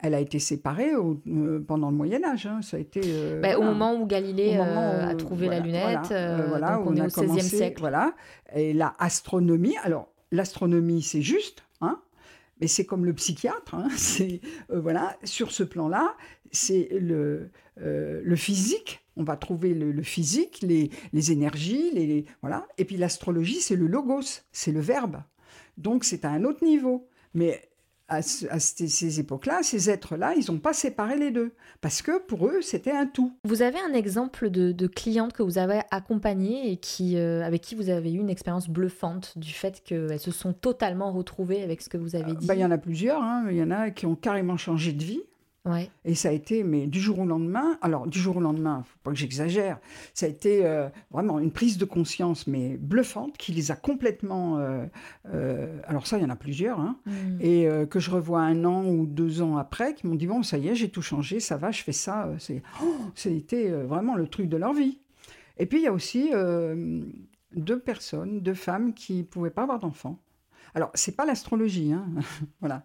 Elle 0.00 0.14
a 0.14 0.20
été 0.20 0.38
séparée 0.38 0.94
au- 0.94 1.20
euh, 1.26 1.58
pendant 1.66 1.90
le 1.90 1.96
Moyen 1.96 2.22
Âge. 2.22 2.46
hein. 2.46 2.60
Ça 2.62 2.76
a 2.76 2.80
été. 2.80 3.00
euh, 3.04 3.40
Bah, 3.40 3.58
Au 3.58 3.62
moment 3.64 3.96
où 4.00 4.06
Galilée 4.06 4.56
moment 4.56 4.92
euh, 4.92 5.08
a 5.08 5.14
trouvé 5.16 5.46
voilà, 5.46 5.58
la 5.60 5.66
lunette, 5.66 6.06
voilà, 6.08 6.46
voilà, 6.46 6.76
donc 6.76 6.86
où 6.86 6.88
on 6.90 6.94
est 6.96 7.00
a 7.00 7.04
au 7.06 7.08
XVIe 7.08 7.42
siècle. 7.42 7.80
Voilà. 7.80 8.14
Et 8.54 8.72
la 8.74 8.94
astronomie. 9.00 9.74
Alors, 9.82 10.12
l'astronomie, 10.30 11.02
c'est 11.02 11.20
juste, 11.22 11.64
hein, 11.80 12.00
mais 12.60 12.66
c'est 12.66 12.84
comme 12.86 13.04
le 13.04 13.12
psychiatre. 13.14 13.74
hein, 13.74 13.88
c'est 13.96 14.40
euh, 14.70 14.80
voilà. 14.80 15.16
Sur 15.24 15.50
ce 15.52 15.62
plan-là, 15.62 16.16
c'est 16.50 16.88
le 16.92 17.50
euh, 17.80 18.20
le 18.24 18.36
physique. 18.36 19.04
On 19.16 19.24
va 19.24 19.36
trouver 19.36 19.74
le, 19.74 20.00
physique, 20.02 20.60
les, 20.62 20.90
les 21.12 21.32
énergies, 21.32 21.90
les, 21.92 22.06
les- 22.06 22.24
voilà. 22.40 22.68
Et 22.78 22.84
puis 22.84 22.96
l'astrologie, 22.96 23.60
c'est 23.60 23.74
le 23.74 23.88
logos, 23.88 24.42
c'est 24.52 24.70
le 24.70 24.78
verbe. 24.80 25.22
Donc 25.76 26.04
c'est 26.04 26.24
à 26.24 26.30
un 26.30 26.44
autre 26.44 26.64
niveau. 26.64 27.08
Mais 27.34 27.68
à, 28.08 28.22
ce- 28.22 28.46
à 28.46 28.58
ces, 28.58 29.20
époques-là, 29.20 29.60
ces 29.62 29.90
êtres-là, 29.90 30.34
ils 30.36 30.50
n'ont 30.50 30.58
pas 30.58 30.72
séparé 30.72 31.16
les 31.18 31.30
deux. 31.30 31.52
Parce 31.80 32.02
que 32.02 32.18
pour 32.18 32.46
eux, 32.48 32.60
c'était 32.62 32.90
un 32.92 33.06
tout. 33.06 33.32
Vous 33.44 33.62
avez 33.62 33.78
un 33.78 33.92
exemple 33.92 34.50
de, 34.50 34.72
de 34.72 34.86
cliente 34.86 35.32
que 35.32 35.42
vous 35.42 35.58
avez 35.58 35.80
accompagnée 35.90 36.72
et 36.72 36.76
qui, 36.78 37.16
euh, 37.16 37.42
avec 37.44 37.60
qui 37.62 37.74
vous 37.74 37.90
avez 37.90 38.12
eu 38.12 38.18
une 38.18 38.30
expérience 38.30 38.68
bluffante 38.68 39.32
du 39.36 39.52
fait 39.52 39.82
qu'elles 39.84 40.18
se 40.18 40.30
sont 40.30 40.52
totalement 40.52 41.12
retrouvées 41.12 41.62
avec 41.62 41.82
ce 41.82 41.88
que 41.88 41.98
vous 41.98 42.16
avez 42.16 42.34
dit? 42.34 42.46
Bah, 42.46 42.54
Il 42.54 42.60
y 42.60 42.64
en 42.64 42.70
a 42.70 42.78
plusieurs. 42.78 43.22
hein. 43.22 43.46
Il 43.50 43.56
y 43.56 43.62
en 43.62 43.70
a 43.70 43.90
qui 43.90 44.06
ont 44.06 44.16
carrément 44.16 44.56
changé 44.56 44.92
de 44.92 45.04
vie. 45.04 45.20
Ouais. 45.68 45.90
Et 46.04 46.14
ça 46.14 46.30
a 46.30 46.32
été, 46.32 46.64
mais 46.64 46.86
du 46.86 46.98
jour 46.98 47.18
au 47.20 47.26
lendemain, 47.26 47.78
alors 47.82 48.06
du 48.06 48.18
jour 48.18 48.38
au 48.38 48.40
lendemain, 48.40 48.82
faut 48.84 48.98
pas 49.04 49.10
que 49.10 49.16
j'exagère, 49.18 49.78
ça 50.14 50.26
a 50.26 50.28
été 50.28 50.64
euh, 50.64 50.88
vraiment 51.10 51.38
une 51.38 51.52
prise 51.52 51.78
de 51.78 51.84
conscience, 51.84 52.46
mais 52.46 52.76
bluffante, 52.76 53.36
qui 53.36 53.52
les 53.52 53.70
a 53.70 53.76
complètement. 53.76 54.58
euh, 54.58 54.86
euh, 55.34 55.78
alors 55.86 56.06
ça, 56.06 56.16
il 56.18 56.22
y 56.22 56.26
en 56.26 56.30
a 56.30 56.36
plusieurs, 56.36 56.80
hein, 56.80 56.96
Mm. 57.06 57.38
et 57.40 57.68
que 57.90 58.00
je 58.00 58.10
revois 58.10 58.40
un 58.40 58.64
an 58.64 58.84
ou 58.86 59.06
deux 59.06 59.42
ans 59.42 59.56
après, 59.58 59.94
qui 59.94 60.06
m'ont 60.06 60.14
dit 60.14 60.26
bon, 60.26 60.42
ça 60.42 60.58
y 60.58 60.68
est, 60.68 60.74
j'ai 60.74 60.88
tout 60.88 61.02
changé, 61.02 61.38
ça 61.38 61.56
va, 61.56 61.70
je 61.70 61.82
fais 61.82 61.92
ça. 61.92 62.30
C'est, 62.38 62.62
oh, 62.82 62.94
c'était 63.14 63.70
vraiment 63.70 64.14
le 64.16 64.26
truc 64.26 64.48
de 64.48 64.56
leur 64.56 64.72
vie. 64.72 64.98
Et 65.58 65.66
puis 65.66 65.78
il 65.80 65.84
y 65.84 65.86
a 65.88 65.92
aussi 65.92 66.30
deux 67.54 67.78
personnes, 67.78 68.40
deux 68.40 68.54
femmes 68.54 68.94
qui 68.94 69.22
pouvaient 69.22 69.50
pas 69.50 69.62
avoir 69.62 69.78
d'enfants. 69.78 70.18
Alors 70.74 70.90
c'est 70.94 71.16
pas 71.16 71.24
l'astrologie, 71.24 71.92
hein, 71.92 72.06
voilà. 72.60 72.84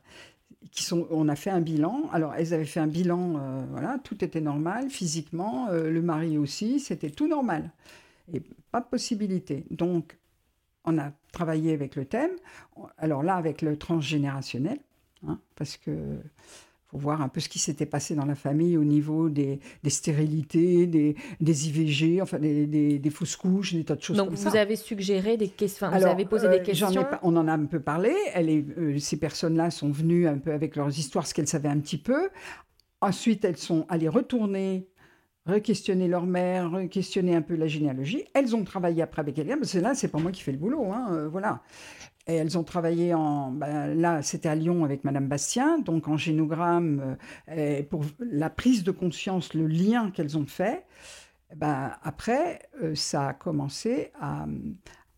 On 0.92 1.30
a 1.30 1.36
fait 1.36 1.50
un 1.50 1.62
bilan. 1.62 2.10
Alors 2.12 2.34
elles 2.36 2.54
avaient 2.54 2.66
fait 2.66 2.80
un 2.80 2.88
bilan, 2.88 3.36
euh, 3.38 3.64
voilà, 3.72 4.00
tout 4.04 4.24
était 4.24 4.42
normal 4.42 4.90
physiquement, 4.90 5.68
euh, 5.70 5.90
le 5.90 6.02
mari 6.02 6.38
aussi, 6.38 6.80
c'était 6.80 7.10
tout 7.10 7.28
normal 7.28 7.72
et 8.34 8.42
pas 8.72 8.80
de 8.82 8.86
possibilité. 8.86 9.66
Donc 9.70 10.18
on 10.86 10.98
a 10.98 11.12
travaillé 11.32 11.74
avec 11.74 11.96
le 11.96 12.06
thème. 12.06 12.32
Alors 12.98 13.24
là, 13.24 13.36
avec 13.36 13.62
le 13.62 13.78
transgénérationnel, 13.78 14.80
hein, 15.28 15.40
parce 15.56 15.78
que 15.78 16.18
faut 16.94 17.00
voir 17.00 17.22
un 17.22 17.28
peu 17.28 17.40
ce 17.40 17.50
qui 17.50 17.60
s'était 17.60 17.86
passé 17.86 18.16
dans 18.16 18.26
la 18.26 18.36
famille 18.36 18.78
au 18.78 18.84
niveau 18.84 19.30
des, 19.30 19.60
des 19.84 19.90
stérilités, 19.90 20.86
des, 20.88 21.16
des 21.42 21.68
IVG, 21.68 22.22
enfin 22.22 22.40
des, 22.40 23.02
fausses 23.12 23.36
couches, 23.36 23.74
des 23.74 23.84
tas 23.84 23.96
de 23.96 24.02
choses 24.02 24.16
Donc 24.16 24.28
comme 24.28 24.36
vous 24.36 24.50
ça. 24.52 24.60
avez 24.60 24.76
suggéré 24.76 25.36
des 25.38 25.50
questions, 25.50 25.90
vous 25.90 26.06
avez 26.06 26.26
posé 26.26 26.48
euh, 26.48 26.52
des 26.52 26.58
ai 26.58 26.64
questions. 26.64 27.06
on 27.24 27.36
en 27.36 27.48
a 27.48 27.54
un 27.54 27.66
peu 27.66 27.80
parlé. 27.80 28.14
Elle 28.34 28.50
est, 28.50 28.66
euh, 28.78 29.00
ces 29.00 29.18
personnes-là 29.18 29.72
sont 29.72 29.90
venues 29.90 30.28
un 30.28 30.38
peu 30.38 30.54
avec 30.54 30.76
leurs 30.76 30.98
histoires, 30.98 31.26
ce 31.26 31.34
qu'elles 31.34 31.48
savaient 31.48 31.70
un 31.70 31.80
petit 31.80 31.98
peu. 31.98 32.30
Ensuite, 33.02 33.44
elles 33.44 33.58
sont 33.58 33.86
allées 33.90 34.08
retourner, 34.08 34.88
re-questionner 35.46 36.08
leur 36.08 36.26
mère, 36.26 36.72
re-questionner 36.72 37.36
un 37.36 37.42
peu 37.42 37.56
la 37.56 37.68
généalogie. 37.68 38.24
Elles 38.34 38.56
ont 38.56 38.64
travaillé 38.64 39.02
après 39.02 39.22
avec 39.22 39.36
quelqu'un, 39.36 39.58
parce 39.58 39.74
que 39.74 39.80
là, 39.80 39.94
c'est 39.94 40.08
pas 40.08 40.20
moi 40.20 40.32
qui 40.32 40.42
fais 40.42 40.52
le 40.54 40.58
boulot, 40.58 40.86
hein, 40.92 41.08
euh, 41.12 41.28
voilà. 41.28 41.62
Et 42.28 42.36
elles 42.36 42.58
ont 42.58 42.64
travaillé 42.64 43.14
en. 43.14 43.52
ben, 43.52 43.94
là, 43.96 44.22
c'était 44.22 44.48
à 44.50 44.56
Lyon 44.56 44.86
avec 44.86 45.04
Madame 45.04 45.28
Bastien, 45.28 45.80
donc 45.80 46.08
en 46.08 46.16
génogramme, 46.18 47.18
euh, 47.50 47.84
pour 47.84 48.06
la 48.20 48.50
prise 48.50 48.84
de 48.84 48.92
conscience, 48.92 49.54
le 49.54 49.68
lien 49.68 50.10
qu'elles 50.12 50.38
ont 50.38 50.46
fait. 50.46 50.86
Ben, 51.56 51.92
après, 52.02 52.62
euh, 52.82 52.96
ça 52.96 53.30
a 53.30 53.34
commencé 53.34 54.12
à. 54.22 54.46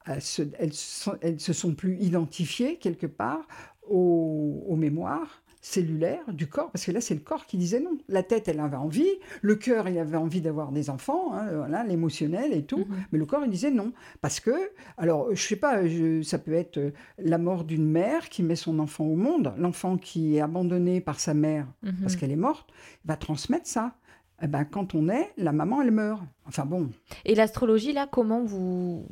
elles, 0.08 0.22
se- 0.24 1.54
sont 1.54 1.76
plus 1.76 1.98
identifiées 2.00 2.78
quelque 2.78 3.08
part 3.08 3.48
aux 3.88 4.76
mémoires 4.76 5.44
cellulaires 5.66 6.32
du 6.32 6.46
corps, 6.48 6.70
parce 6.72 6.86
que 6.86 6.92
là, 6.92 7.02
c'est 7.02 7.16
le 7.16 7.22
corps 7.22 7.48
qui 7.48 7.58
disait 7.58 7.80
non. 7.80 7.98
La 8.08 8.22
tête, 8.22 8.48
elle 8.48 8.60
avait 8.60 8.76
envie, 8.78 9.10
le 9.42 9.56
cœur, 9.56 9.90
il 9.90 9.98
avait 9.98 10.16
envie 10.18 10.40
d'avoir 10.42 10.72
des 10.72 10.92
enfants, 10.92 11.34
hein, 11.34 11.48
voilà, 11.56 11.84
l'émotionnel 11.84 12.54
et 12.54 12.64
tout, 12.64 12.86
Mhm. 12.88 12.96
mais 13.12 13.18
le 13.18 13.26
corps, 13.26 13.42
il 13.44 13.50
disait 13.50 13.72
non. 13.72 13.92
Parce 14.22 14.40
que, 14.40 14.52
alors, 14.98 15.34
je 15.34 15.42
sais 15.42 15.56
pas, 15.56 15.88
je- 15.88 16.22
ça 16.22 16.38
peut 16.38 16.54
être 16.54 16.78
euh, 16.78 16.92
la 17.18 17.40
mort 17.40 17.64
d'une 17.64 17.90
mère 17.90 18.30
qui 18.30 18.44
met 18.44 18.56
son 18.56 18.78
enfant 18.78 19.06
au 19.06 19.16
monde, 19.16 19.54
l'enfant 19.58 19.98
qui 19.98 20.36
est 20.38 20.42
abandonné 20.42 21.02
par 21.02 21.20
sa 21.20 21.34
mère 21.34 21.66
Mhm. 21.82 21.96
parce 22.02 22.16
qu'elle 22.16 22.32
est 22.32 22.36
morte, 22.36 22.70
va 23.04 23.16
transmettre 23.18 23.66
ça. 23.68 23.96
Eh 24.44 24.48
ben, 24.48 24.66
quand 24.66 24.94
on 24.96 25.08
est, 25.08 25.32
la 25.38 25.54
maman, 25.54 25.82
elle 25.82 25.92
meurt. 25.92 26.22
Enfin 26.46 26.66
bon, 26.66 26.90
Et 27.24 27.36
l'astrologie, 27.36 27.94
là, 27.94 28.06
comment 28.06 28.44
vous. 28.44 29.08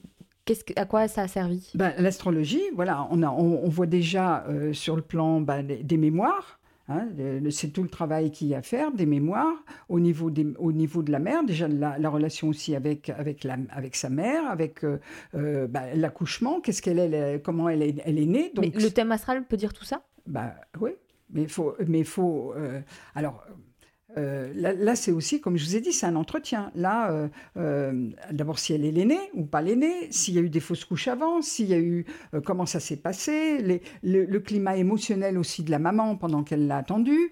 Que... 0.46 0.54
À 0.76 0.86
quoi 0.86 1.08
ça 1.08 1.22
a 1.24 1.28
servi? 1.28 1.72
Ben, 1.76 1.94
L'astrologie, 1.98 2.62
voilà, 2.76 3.08
on, 3.12 3.24
a, 3.24 3.30
on, 3.30 3.64
on 3.64 3.70
voit 3.70 3.86
déjà 3.86 4.44
euh, 4.48 4.74
sur 4.74 4.96
le 4.96 5.02
plan 5.02 5.40
ben, 5.42 5.64
des, 5.64 5.84
des 5.84 5.98
mémoires. 5.98 6.60
hein, 6.90 7.08
c'est 7.50 7.70
tout 7.72 7.82
le 7.84 7.88
travail 7.90 8.30
qu'il 8.30 8.48
y 8.48 8.56
a 8.56 8.58
à 8.58 8.62
faire, 8.62 8.92
des 8.92 9.06
mémoires, 9.06 9.56
au 9.88 10.02
niveau, 10.02 10.30
des, 10.30 10.46
au 10.60 10.74
niveau 10.74 11.02
de 11.02 11.12
la 11.14 11.20
mère, 11.20 11.46
déjà 11.46 11.68
la, 11.70 11.98
la 11.98 12.10
relation 12.10 12.50
aussi 12.50 12.76
avec, 12.76 13.10
avec, 13.10 13.46
la, 13.46 13.56
avec 13.70 13.96
sa 13.96 14.10
mère, 14.10 14.46
avec 14.50 14.84
euh, 14.84 15.00
euh, 15.36 15.66
ben, 15.68 15.86
l'accouchement, 15.96 16.60
qu'est-ce 16.60 16.82
qu'elle 16.82 17.00
est, 17.00 17.42
comment 17.42 17.70
elle 17.70 17.82
est, 17.82 17.96
elle 18.04 18.20
est 18.20 18.26
née. 18.26 18.52
Donc, 18.54 18.66
Mais 18.76 18.82
le 18.82 18.92
thème 18.92 19.14
astral 19.14 19.46
peut 19.46 19.56
dire 19.58 19.72
tout 19.72 19.86
ça? 19.86 20.02
Bah 20.28 20.56
oui, 20.82 20.92
mais 21.30 21.44
il 21.44 21.50
faut, 21.50 21.74
mais 21.88 22.04
faut. 22.04 22.54
euh, 22.58 22.82
alors. 23.16 23.46
Euh, 24.18 24.52
là, 24.56 24.74
là, 24.74 24.96
c'est 24.96 25.12
aussi, 25.12 25.42
comme 25.42 25.58
je 25.58 25.66
vous 25.66 25.76
ai 25.76 25.82
dit, 25.82 25.92
c'est 25.94 26.06
un 26.06 26.16
entretien. 26.16 26.72
Là, 26.76 27.12
euh, 27.12 27.28
euh, 27.58 28.10
d'abord, 28.32 28.60
si 28.60 28.74
elle 28.74 28.86
est 28.86 28.92
l'aînée 28.92 29.20
ou 29.34 29.44
pas 29.46 29.62
l'aînée, 29.62 30.08
s'il 30.12 30.34
y 30.36 30.38
a 30.38 30.42
eu 30.42 30.50
des 30.50 30.60
fausses 30.60 30.86
couches 30.86 31.08
avant, 31.08 31.42
s'il 31.42 31.68
y 31.68 31.74
a 31.74 31.80
eu 31.80 32.06
comment 32.46 32.66
ça 32.66 32.80
s'est 32.80 32.98
passé, 32.98 33.60
les- 33.62 33.82
le, 34.04 34.26
le 34.26 34.40
climat 34.40 34.76
émotionnel 34.78 35.38
aussi 35.38 35.64
de 35.64 35.72
la 35.72 35.80
maman 35.80 36.16
pendant 36.16 36.44
qu'elle 36.44 36.68
l'a 36.68 36.78
attendue. 36.78 37.32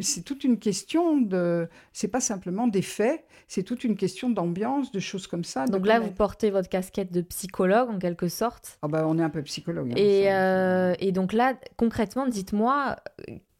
C'est 0.00 0.22
toute 0.24 0.42
une 0.44 0.58
question 0.58 1.18
de. 1.20 1.68
C'est 1.92 2.08
pas 2.08 2.20
simplement 2.20 2.66
des 2.66 2.82
faits, 2.82 3.24
c'est 3.46 3.62
toute 3.62 3.84
une 3.84 3.96
question 3.96 4.28
d'ambiance, 4.30 4.90
de 4.90 4.98
choses 4.98 5.26
comme 5.28 5.44
ça. 5.44 5.66
Donc 5.66 5.86
là, 5.86 6.00
vous 6.00 6.10
portez 6.10 6.50
votre 6.50 6.68
casquette 6.68 7.12
de 7.12 7.20
psychologue, 7.20 7.90
en 7.90 7.98
quelque 7.98 8.26
sorte. 8.28 8.78
Ah 8.82 8.88
bah, 8.88 9.04
on 9.06 9.18
est 9.18 9.22
un 9.22 9.30
peu 9.30 9.42
psychologue. 9.42 9.92
hein, 9.92 10.94
Et, 10.98 11.12
donc 11.12 11.32
là, 11.32 11.54
concrètement, 11.76 12.26
dites-moi 12.26 12.96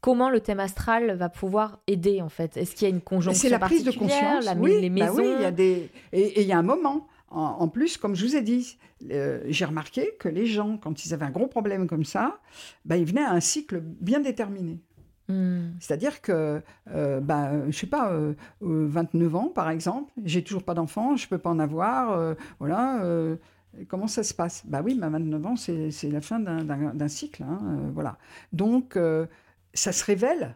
comment 0.05 0.29
le 0.29 0.39
thème 0.39 0.59
astral 0.59 1.15
va 1.15 1.29
pouvoir 1.29 1.79
aider 1.87 2.21
en 2.21 2.29
fait? 2.29 2.57
Est-ce 2.57 2.75
qu'il 2.75 2.87
y 2.87 2.91
a 2.91 2.93
une 2.93 3.01
conjonction 3.01 3.41
C'est 3.41 3.49
la 3.49 3.57
prise 3.57 3.83
de 3.83 3.89
conscience. 3.89 4.45
la- 4.45 4.53
oui, 4.53 4.73
les 4.79 4.89
bah 4.91 5.05
maisons? 5.07 5.17
oui, 5.17 5.31
il 5.39 5.41
y 5.41 5.45
a 5.45 5.51
des 5.51 5.89
et 6.13 6.41
il 6.43 6.47
y 6.47 6.53
a 6.53 6.59
un 6.59 6.63
moment, 6.63 7.07
En, 7.31 7.67
plus, 7.67 7.97
comme 7.97 8.15
je 8.15 8.23
vous 8.25 8.35
ai 8.35 8.43
dit, 8.43 8.77
euh, 9.11 9.41
j'ai 9.47 9.65
remarqué 9.65 10.11
que 10.19 10.29
les 10.29 10.45
gens, 10.45 10.77
quand 10.77 11.03
ils 11.03 11.13
avaient 11.13 11.25
un 11.25 11.31
gros 11.31 11.47
problème 11.47 11.85
comme 11.87 12.05
ça, 12.05 12.39
bah, 12.85 12.95
ils 12.97 13.03
venaient 13.03 13.25
à 13.25 13.31
un 13.31 13.41
cycle 13.41 13.81
bien 13.81 14.21
déterminé. 14.21 14.79
Hmm. 15.27 15.71
C'est-à-dire 15.79 16.21
que, 16.21 16.61
euh, 16.91 17.19
bah, 17.19 17.51
je 17.69 17.75
sais 17.77 17.87
pas, 17.87 18.13
29 18.61 19.35
ans 19.35 19.47
par 19.47 19.69
exemple, 19.71 20.13
j'ai 20.23 20.43
toujours 20.43 20.63
pas 20.63 20.75
d'enfant, 20.75 21.15
je 21.17 21.27
peux 21.27 21.39
pas 21.39 21.49
en 21.49 21.59
avoir, 21.59 22.35
voilà. 22.59 23.01
comment 23.89 24.07
ça 24.07 24.23
se 24.23 24.35
passe? 24.35 24.63
Bah 24.67 24.81
oui, 24.85 24.93
ma 24.95 25.09
29 25.09 25.45
ans, 25.47 25.55
c'est 25.55 26.11
la 26.11 26.21
fin 26.21 26.39
d'un 26.39 27.07
cycle, 27.07 27.41
hein, 27.43 27.59
voilà. 27.95 28.17
Donc, 28.53 28.97
ça 29.75 29.91
se 29.91 30.03
révèle 30.03 30.55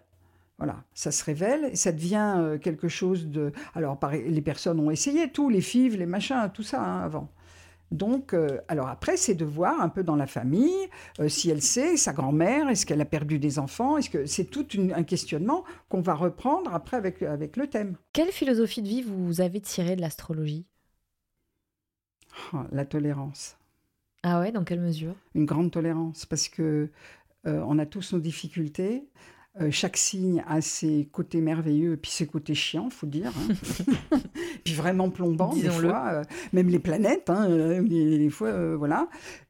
voilà, 0.59 0.83
ça 0.93 1.11
se 1.11 1.23
révèle 1.23 1.69
et 1.71 1.77
ça 1.77 1.93
devient 1.93 2.35
euh, 2.37 2.57
quelque 2.57 2.89
chose 2.89 3.27
de. 3.27 3.53
Alors, 3.75 3.97
les 4.11 4.41
personnes 4.41 4.77
ont 4.81 4.91
essayé 4.91 5.31
tout, 5.31 5.49
les 5.49 5.61
fives, 5.61 5.95
les 5.95 6.05
machins, 6.05 6.51
tout 6.53 6.63
ça 6.63 6.83
hein, 6.83 7.01
avant. 7.01 7.31
Donc, 7.91 8.33
euh, 8.33 8.59
alors 8.67 8.89
après, 8.89 9.15
c'est 9.15 9.35
de 9.35 9.45
voir 9.45 9.81
un 9.81 9.87
peu 9.87 10.03
dans 10.03 10.17
la 10.17 10.27
famille 10.27 10.89
euh, 11.19 11.29
si 11.29 11.49
elle 11.49 11.61
sait, 11.61 11.95
sa 11.95 12.11
grand-mère, 12.11 12.69
est-ce 12.69 12.85
qu'elle 12.85 13.01
a 13.01 13.05
perdu 13.05 13.39
des 13.39 13.57
enfants 13.57 13.97
Est-ce 13.97 14.09
que 14.09 14.25
c'est 14.25 14.43
tout 14.43 14.67
un 14.93 15.03
questionnement 15.03 15.63
qu'on 15.87 16.01
va 16.01 16.13
reprendre 16.13 16.73
après 16.73 16.97
avec, 16.97 17.23
avec 17.23 17.57
le 17.57 17.67
thème. 17.67 17.95
Quelle 18.13 18.31
philosophie 18.31 18.81
de 18.81 18.87
vie 18.87 19.01
vous 19.01 19.41
avez 19.41 19.61
tirée 19.61 19.95
de 19.95 20.01
l'astrologie? 20.01 20.65
Oh, 22.53 22.57
La 22.71 22.85
tolérance. 22.85 23.55
Ah 24.21 24.41
ouais, 24.41 24.51
dans 24.51 24.65
quelle 24.65 24.81
mesure? 24.81 25.15
Une 25.33 25.45
grande 25.45 25.71
tolérance, 25.71 26.25
parce 26.25 26.49
que 26.49 26.89
on 27.45 27.79
a 27.79 27.85
tous 27.85 28.13
nos 28.13 28.19
difficultés. 28.19 29.07
Euh, 29.61 29.71
chaque 29.71 29.97
signe 29.97 30.43
a 30.47 30.61
ses 30.61 31.09
côtés 31.11 31.41
merveilleux 31.41 31.93
et 31.93 31.97
puis 31.97 32.11
ses 32.11 32.27
côtés 32.27 32.55
chiants, 32.55 32.89
faut 32.89 33.07
dire. 33.07 33.33
Hein. 33.35 34.17
puis 34.63 34.73
vraiment 34.73 35.09
plombant 35.09 35.53
des 35.53 35.69
fois, 35.69 36.09
euh, 36.13 36.23
même 36.53 36.69
les 36.69 36.79
planètes, 36.79 37.29
hein, 37.29 37.49
euh, 37.49 37.81
des, 37.81 38.29
fois, 38.29 38.75
voilà. 38.75 39.09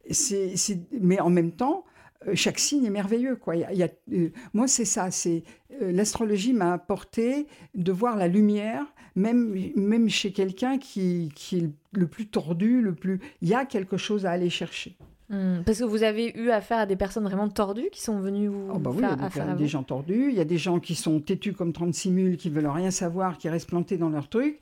C'est, 0.10 0.56
mais 1.00 1.20
en 1.20 1.30
même 1.30 1.52
temps, 1.52 1.86
chaque 2.34 2.60
signe 2.60 2.86
est 2.86 2.90
merveilleux. 2.90 3.36
Quoi. 3.36 3.58
Il 3.58 3.78
y 3.78 3.84
a, 3.84 3.90
moi, 4.54 4.68
c'est 4.68 4.86
ça. 4.86 5.12
C'est 5.12 5.44
l'astrologie 5.80 6.54
m'a 6.54 6.74
apporté 6.74 7.46
de 7.76 7.92
voir 7.92 8.18
la 8.18 8.28
lumière, 8.28 8.86
même 9.16 9.56
même 9.76 10.10
chez 10.10 10.32
quelqu'un 10.32 10.78
qui, 10.78 11.30
qui 11.36 11.60
est 11.60 11.70
le 11.92 12.08
plus 12.08 12.28
tordu, 12.28 12.82
le 12.82 12.96
plus. 12.96 13.20
Il 13.42 13.50
y 13.50 13.54
a 13.54 13.66
quelque 13.66 13.98
chose 13.98 14.26
à 14.26 14.32
aller 14.32 14.50
chercher. 14.50 14.98
Hmm. 15.32 15.62
parce 15.64 15.78
que 15.78 15.84
vous 15.84 16.02
avez 16.02 16.36
eu 16.36 16.50
affaire 16.50 16.80
à 16.80 16.86
des 16.88 16.96
personnes 16.96 17.24
vraiment 17.24 17.50
tordues 17.50 17.90
qui 17.92 18.02
sont 18.02 18.20
venues 18.20 18.48
vous 18.48 18.68
oh 18.74 18.80
bah 18.80 18.90
oui, 18.92 19.04
il 19.04 19.38
y 19.38 19.42
a 19.42 19.54
des, 19.54 19.68
gens 19.68 19.84
tordus, 19.84 20.30
il 20.30 20.36
y 20.36 20.40
a 20.40 20.46
des 20.46 20.58
gens 20.58 20.80
qui 20.80 20.96
sont 20.96 21.20
têtus 21.20 21.54
comme 21.54 21.72
36 21.72 22.10
mules, 22.10 22.38
qui 22.38 22.50
veulent 22.50 22.66
rien 22.66 22.90
savoir, 22.90 23.38
qui 23.38 23.48
restent 23.48 23.70
plantés 23.70 23.98
dans 23.98 24.10
leur 24.10 24.28
truc. 24.28 24.60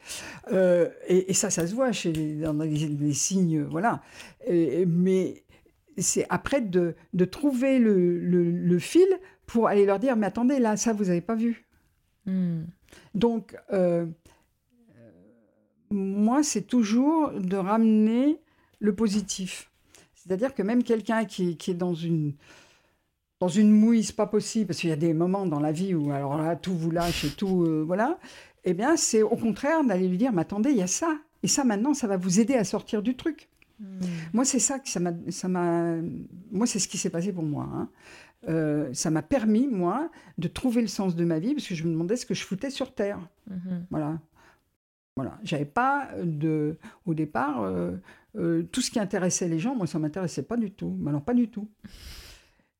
Euh, 0.51 0.89
et, 1.07 1.33
ça, 1.33 1.49
ça 1.49 1.65
se 1.65 1.73
voit 1.73 1.93
chez, 1.93 2.11
dans 2.11 2.51
les, 2.51 3.13
signes, 3.13 3.63
voilà. 3.63 4.01
mais 4.49 5.45
c'est 5.97 6.25
après 6.29 6.59
de, 6.59 6.95
de 7.13 7.25
trouver 7.25 7.79
le, 7.79 8.19
le, 8.19 8.79
fil 8.79 9.07
pour 9.45 9.67
aller 9.67 9.85
leur 9.85 9.99
dire, 9.99 10.15
mais 10.17 10.27
attendez, 10.27 10.59
là, 10.59 10.75
ça, 10.75 10.91
vous 10.93 11.05
n'avez 11.05 11.21
pas 11.21 11.35
vu. 11.35 11.65
Hmm. 12.25 12.63
Donc, 13.15 13.55
euh, 13.71 14.05
moi, 15.89 16.43
c'est 16.43 16.63
toujours 16.63 17.31
de 17.31 17.55
ramener 17.55 18.41
le 18.79 18.93
positif. 18.93 19.71
C'est-à-dire 20.27 20.53
que 20.53 20.61
même 20.61 20.83
quelqu'un 20.83 21.23
qui, 21.25 21.57
est 21.67 21.73
dans 21.73 21.93
une, 21.93 22.33
dans 23.39 23.47
une 23.47 24.03
c'est 24.03 24.15
pas 24.15 24.27
possible, 24.27 24.67
parce 24.67 24.79
qu'il 24.79 24.89
y 24.89 24.93
a 24.93 24.97
des 24.97 25.13
moments 25.13 25.45
dans 25.45 25.61
la 25.61 25.71
vie 25.71 25.95
où 25.95 26.11
alors 26.11 26.37
là, 26.37 26.55
tout 26.55 26.75
vous 26.75 26.91
lâche 26.91 27.23
et 27.23 27.29
tout, 27.29 27.63
euh, 27.63 27.83
voilà. 27.85 28.19
Eh 28.65 28.73
bien, 28.73 28.97
c'est 28.97 29.23
au 29.23 29.37
contraire 29.37 29.83
d'aller 29.85 30.07
lui 30.07 30.17
dire, 30.17 30.33
mais 30.33 30.41
attendez, 30.41 30.71
il 30.71 30.77
y 30.77 30.81
a 30.81 30.87
ça. 30.87 31.17
Et 31.43 31.47
ça, 31.47 31.63
maintenant, 31.63 31.93
ça 31.93 32.07
va 32.07 32.17
vous 32.17 32.39
aider 32.41 32.55
à 32.55 32.65
sortir 32.65 33.01
du 33.01 33.15
truc. 33.15 33.47
Hmm. 33.79 33.99
Moi, 34.33 34.43
c'est 34.43 34.59
ça 34.59 34.79
que 34.79 34.89
ça 34.89 34.99
m'a, 34.99 35.11
ça 35.29 35.47
m'a, 35.47 35.95
moi, 36.51 36.67
c'est 36.67 36.79
ce 36.79 36.87
qui 36.87 36.97
s'est 36.97 37.09
passé 37.09 37.31
pour 37.31 37.43
moi. 37.43 37.69
Hein. 37.73 37.89
Euh, 38.49 38.93
ça 38.93 39.09
m'a 39.09 39.21
permis, 39.21 39.67
moi, 39.67 40.09
de 40.37 40.47
trouver 40.47 40.81
le 40.81 40.87
sens 40.87 41.15
de 41.15 41.23
ma 41.23 41.39
vie, 41.39 41.53
parce 41.53 41.67
que 41.67 41.75
je 41.75 41.83
me 41.85 41.91
demandais 41.91 42.17
ce 42.17 42.25
que 42.25 42.33
je 42.33 42.43
foutais 42.43 42.69
sur 42.69 42.93
Terre. 42.93 43.19
Hmm. 43.49 43.85
Voilà. 43.89 44.19
Voilà. 45.15 45.39
J'avais 45.43 45.65
pas 45.65 46.09
de, 46.21 46.77
au 47.05 47.13
départ, 47.13 47.63
euh, 47.63 47.95
euh, 48.37 48.63
tout 48.71 48.81
ce 48.81 48.91
qui 48.91 48.99
intéressait 48.99 49.47
les 49.47 49.59
gens, 49.59 49.75
moi, 49.75 49.87
ça 49.87 49.99
m'intéressait 49.99 50.43
pas 50.43 50.57
du 50.57 50.71
tout. 50.71 50.95
Mais 50.99 51.11
non, 51.11 51.21
pas 51.21 51.33
du 51.33 51.49
tout. 51.49 51.69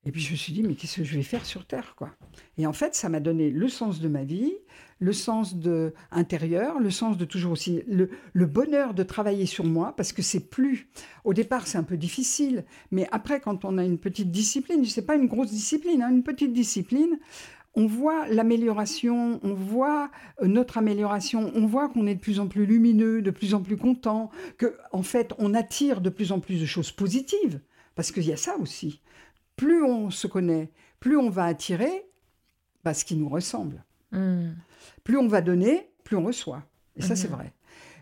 Et 0.06 0.12
puis 0.12 0.22
je 0.22 0.32
me 0.32 0.38
suis 0.38 0.54
dit, 0.54 0.63
mais 0.63 0.76
qu'est-ce 0.76 0.98
que 0.98 1.04
je 1.04 1.15
vais 1.15 1.24
faire 1.24 1.46
sur 1.46 1.65
Terre, 1.65 1.93
quoi? 1.98 2.12
Et 2.58 2.65
en 2.65 2.72
fait, 2.72 2.96
ça 2.96 3.10
m'a 3.10 3.20
donné 3.20 3.50
le 3.50 3.67
sens 3.67 4.00
de 4.00 4.08
ma 4.08 4.24
vie, 4.24 4.54
le 5.00 5.12
sens 5.12 5.58
de 5.58 5.93
intérieur, 6.12 6.80
le 6.80 6.89
sens 6.89 7.17
de 7.17 7.26
toujours 7.26 7.52
aussi 7.52 7.84
le, 7.88 8.10
le 8.32 8.46
bonheur 8.46 8.93
de 8.93 9.04
travailler 9.04 9.46
sur 9.46 9.65
moi, 9.65 9.93
parce 9.98 10.13
que 10.13 10.22
c'est 10.22 10.50
plus. 10.50 10.88
Au 11.26 11.34
départ, 11.34 11.67
c'est 11.67 11.78
un 11.78 11.84
peu 11.84 11.98
difficile, 11.98 12.63
mais 12.89 13.06
après, 13.12 13.41
quand 13.41 13.65
on 13.65 13.78
a 13.78 13.84
une 13.84 13.98
petite 13.98 14.32
discipline, 14.32 14.86
c'est 14.86 15.06
pas 15.06 15.15
une 15.15 15.28
grosse 15.28 15.52
discipline, 15.52 16.02
hein, 16.02 16.10
une 16.10 16.24
petite 16.24 16.54
discipline, 16.54 17.20
on 17.78 17.86
voit 17.86 18.28
l'amélioration, 18.28 19.40
on 19.44 19.54
voit 19.54 20.10
euh, 20.42 20.48
notre 20.48 20.80
amélioration, 20.80 21.52
on 21.54 21.68
voit 21.68 21.90
qu'on 21.90 22.08
est 22.08 22.16
de 22.16 22.20
plus 22.20 22.40
en 22.40 22.48
plus 22.48 22.66
lumineux, 22.66 23.22
de 23.22 23.30
plus 23.30 23.54
en 23.54 23.62
plus 23.62 23.78
content, 23.78 24.32
que 24.58 24.76
en 24.92 25.04
fait 25.04 25.34
on 25.38 25.54
attire 25.54 26.02
de 26.02 26.10
plus 26.10 26.32
en 26.32 26.40
plus 26.40 26.60
de 26.60 26.66
choses 26.66 26.92
positives, 26.92 27.62
parce 27.94 28.12
qu'il 28.12 28.26
y 28.26 28.34
a 28.34 28.38
ça 28.38 28.58
aussi. 28.58 29.00
Plus 29.56 29.84
on 29.84 30.10
se 30.10 30.26
connaît, 30.26 30.72
plus 31.00 31.18
on 31.18 31.30
va 31.30 31.46
attirer 31.46 32.08
bah, 32.84 32.96
ce 32.96 33.06
qui 33.06 33.16
nous 33.16 33.30
ressemble. 33.30 33.86
Hmm. 34.12 34.54
Plus 35.04 35.18
on 35.18 35.28
va 35.28 35.42
donner, 35.42 35.92
plus 36.04 36.18
on 36.18 36.24
reçoit. 36.24 36.63
Et 36.96 37.04
ça, 37.04 37.16
c'est 37.16 37.30
hmm. 37.30 37.34
vrai. 37.34 37.54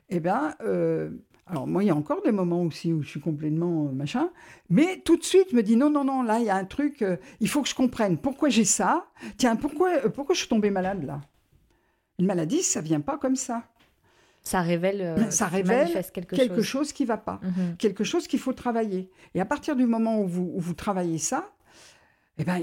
Eh 0.07 0.21
bien, 0.21 0.55
euh, 0.61 1.09
alors 1.47 1.67
moi, 1.67 1.83
il 1.83 1.87
y 1.87 1.91
a 1.91 1.95
encore 1.95 2.23
des 2.23 2.31
moments 2.31 2.63
aussi 2.63 2.91
où 2.91 3.03
je 3.03 3.09
suis 3.09 3.19
complètement 3.19 3.85
euh, 3.85 3.91
machin, 3.91 4.29
mais 4.69 5.01
tout 5.05 5.15
de 5.15 5.23
suite, 5.23 5.47
je 5.51 5.55
me 5.55 5.61
dis 5.61 5.75
non, 5.75 5.91
non, 5.91 6.03
non, 6.03 6.23
là, 6.23 6.39
il 6.39 6.45
y 6.45 6.49
a 6.49 6.55
un 6.55 6.65
truc, 6.65 7.03
euh, 7.03 7.17
il 7.39 7.47
faut 7.47 7.61
que 7.61 7.69
je 7.69 7.75
comprenne 7.75 8.17
pourquoi 8.17 8.49
j'ai 8.49 8.65
ça? 8.65 9.05
Tiens, 9.37 9.55
pourquoi, 9.55 10.05
euh, 10.05 10.09
pourquoi 10.09 10.33
je 10.33 10.39
suis 10.39 10.49
tombée 10.49 10.71
malade 10.71 11.03
là? 11.03 11.21
Une 12.17 12.25
maladie, 12.25 12.63
ça 12.63 12.81
vient 12.81 13.01
pas 13.01 13.17
comme 13.17 13.35
ça. 13.35 13.63
Ça 14.41 14.61
révèle, 14.61 15.27
ça 15.31 15.47
révèle 15.47 16.03
quelque, 16.13 16.61
chose. 16.61 16.93
qui 16.93 17.03
va 17.03 17.17
pas, 17.17 17.39
mhm. 17.41 17.77
quelque 17.77 18.03
chose 18.03 18.27
qu'il 18.27 18.39
faut 18.39 18.53
travailler. 18.53 19.09
Et 19.33 19.41
à 19.41 19.45
partir 19.45 19.75
du 19.75 19.85
moment 19.85 20.21
où 20.21 20.27
vous, 20.27 20.51
où 20.53 20.59
vous 20.59 20.75
travaillez 20.75 21.17
ça, 21.17 21.49
eh 22.37 22.43
ben, 22.43 22.61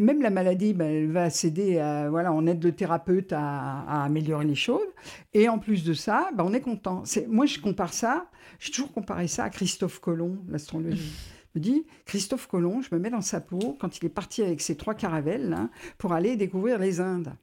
même 0.00 0.20
la 0.20 0.30
maladie, 0.30 0.74
ben, 0.74 0.86
elle 0.86 1.12
va 1.12 1.30
s'aider, 1.30 1.78
à, 1.78 2.10
voilà, 2.10 2.32
on 2.32 2.46
aide 2.46 2.62
le 2.64 2.72
thérapeute 2.72 3.32
à, 3.32 4.02
améliorer 4.04 4.44
les 4.44 4.56
choses. 4.56 4.88
Et 5.32 5.48
en 5.48 5.58
plus 5.58 5.84
de 5.84 5.94
ça, 5.94 6.30
ben, 6.34 6.44
on 6.44 6.52
est 6.52 6.60
content. 6.60 7.04
Moi, 7.28 7.46
je 7.46 7.60
compare 7.60 7.92
ça, 7.92 8.28
j'ai 8.58 8.72
toujours 8.72 8.92
comparé 8.92 9.28
ça 9.28 9.44
à 9.44 9.50
Christophe 9.50 10.00
Colomb, 10.00 10.38
l'astrologie. 10.48 11.12
Je 11.54 11.60
me 11.60 11.64
dis, 11.64 11.86
Christophe 12.04 12.48
Colomb, 12.48 12.82
je 12.82 12.94
me 12.94 13.00
mets 13.00 13.08
dans 13.08 13.22
sa 13.22 13.40
peau 13.40 13.78
quand 13.80 13.96
il 13.96 14.04
est 14.04 14.10
parti 14.10 14.42
avec 14.42 14.60
ses 14.60 14.76
trois 14.76 14.94
caravelles 14.94 15.56
pour 15.96 16.12
aller 16.12 16.36
découvrir 16.36 16.78
les 16.78 17.00
Indes. 17.00 17.34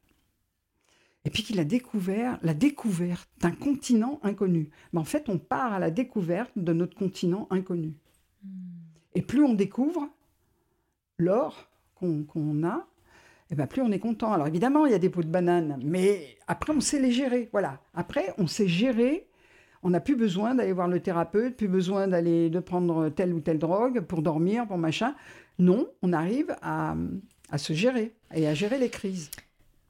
Et 1.25 1.31
puis 1.31 1.41
qu'il 1.41 1.59
a 1.59 1.63
découvert 1.63 2.37
la 2.43 2.53
découverte 2.53 3.27
d'un 3.39 3.49
continent 3.49 4.19
inconnu. 4.21 4.69
Mais 4.91 4.99
en 4.99 5.03
fait, 5.03 5.29
on 5.29 5.39
part 5.39 5.73
à 5.73 5.79
la 5.79 5.89
découverte 5.89 6.51
de 6.55 6.73
notre 6.73 6.95
continent 6.95 7.47
inconnu. 7.49 7.95
Hmm. 8.43 8.49
Et 9.15 9.23
plus 9.23 9.43
on 9.43 9.55
découvre, 9.55 10.07
l'or 11.23 11.69
qu'on 11.95 12.63
a, 12.63 12.85
et 13.49 13.53
eh 13.53 13.55
ben 13.55 13.67
plus 13.67 13.81
on 13.81 13.91
est 13.91 13.99
content. 13.99 14.33
Alors 14.33 14.47
évidemment, 14.47 14.85
il 14.85 14.91
y 14.91 14.95
a 14.95 14.99
des 14.99 15.09
pots 15.09 15.21
de 15.21 15.27
banane, 15.27 15.79
mais 15.83 16.37
après, 16.47 16.73
on 16.73 16.81
sait 16.81 16.99
les 16.99 17.11
gérer. 17.11 17.49
Voilà. 17.51 17.79
Après, 17.93 18.33
on 18.37 18.47
sait 18.47 18.67
gérer. 18.67 19.27
On 19.83 19.89
n'a 19.89 19.99
plus 19.99 20.15
besoin 20.15 20.55
d'aller 20.55 20.71
voir 20.71 20.87
le 20.87 21.01
thérapeute, 21.01 21.57
plus 21.57 21.67
besoin 21.67 22.07
d'aller 22.07 22.49
de 22.49 22.59
prendre 22.59 23.09
telle 23.09 23.33
ou 23.33 23.41
telle 23.41 23.59
drogue 23.59 23.99
pour 24.01 24.21
dormir, 24.21 24.65
pour 24.65 24.77
machin. 24.77 25.13
Non, 25.59 25.87
on 26.01 26.13
arrive 26.13 26.55
à, 26.61 26.95
à 27.51 27.57
se 27.57 27.73
gérer 27.73 28.13
et 28.33 28.47
à 28.47 28.53
gérer 28.53 28.79
les 28.79 28.89
crises 28.89 29.29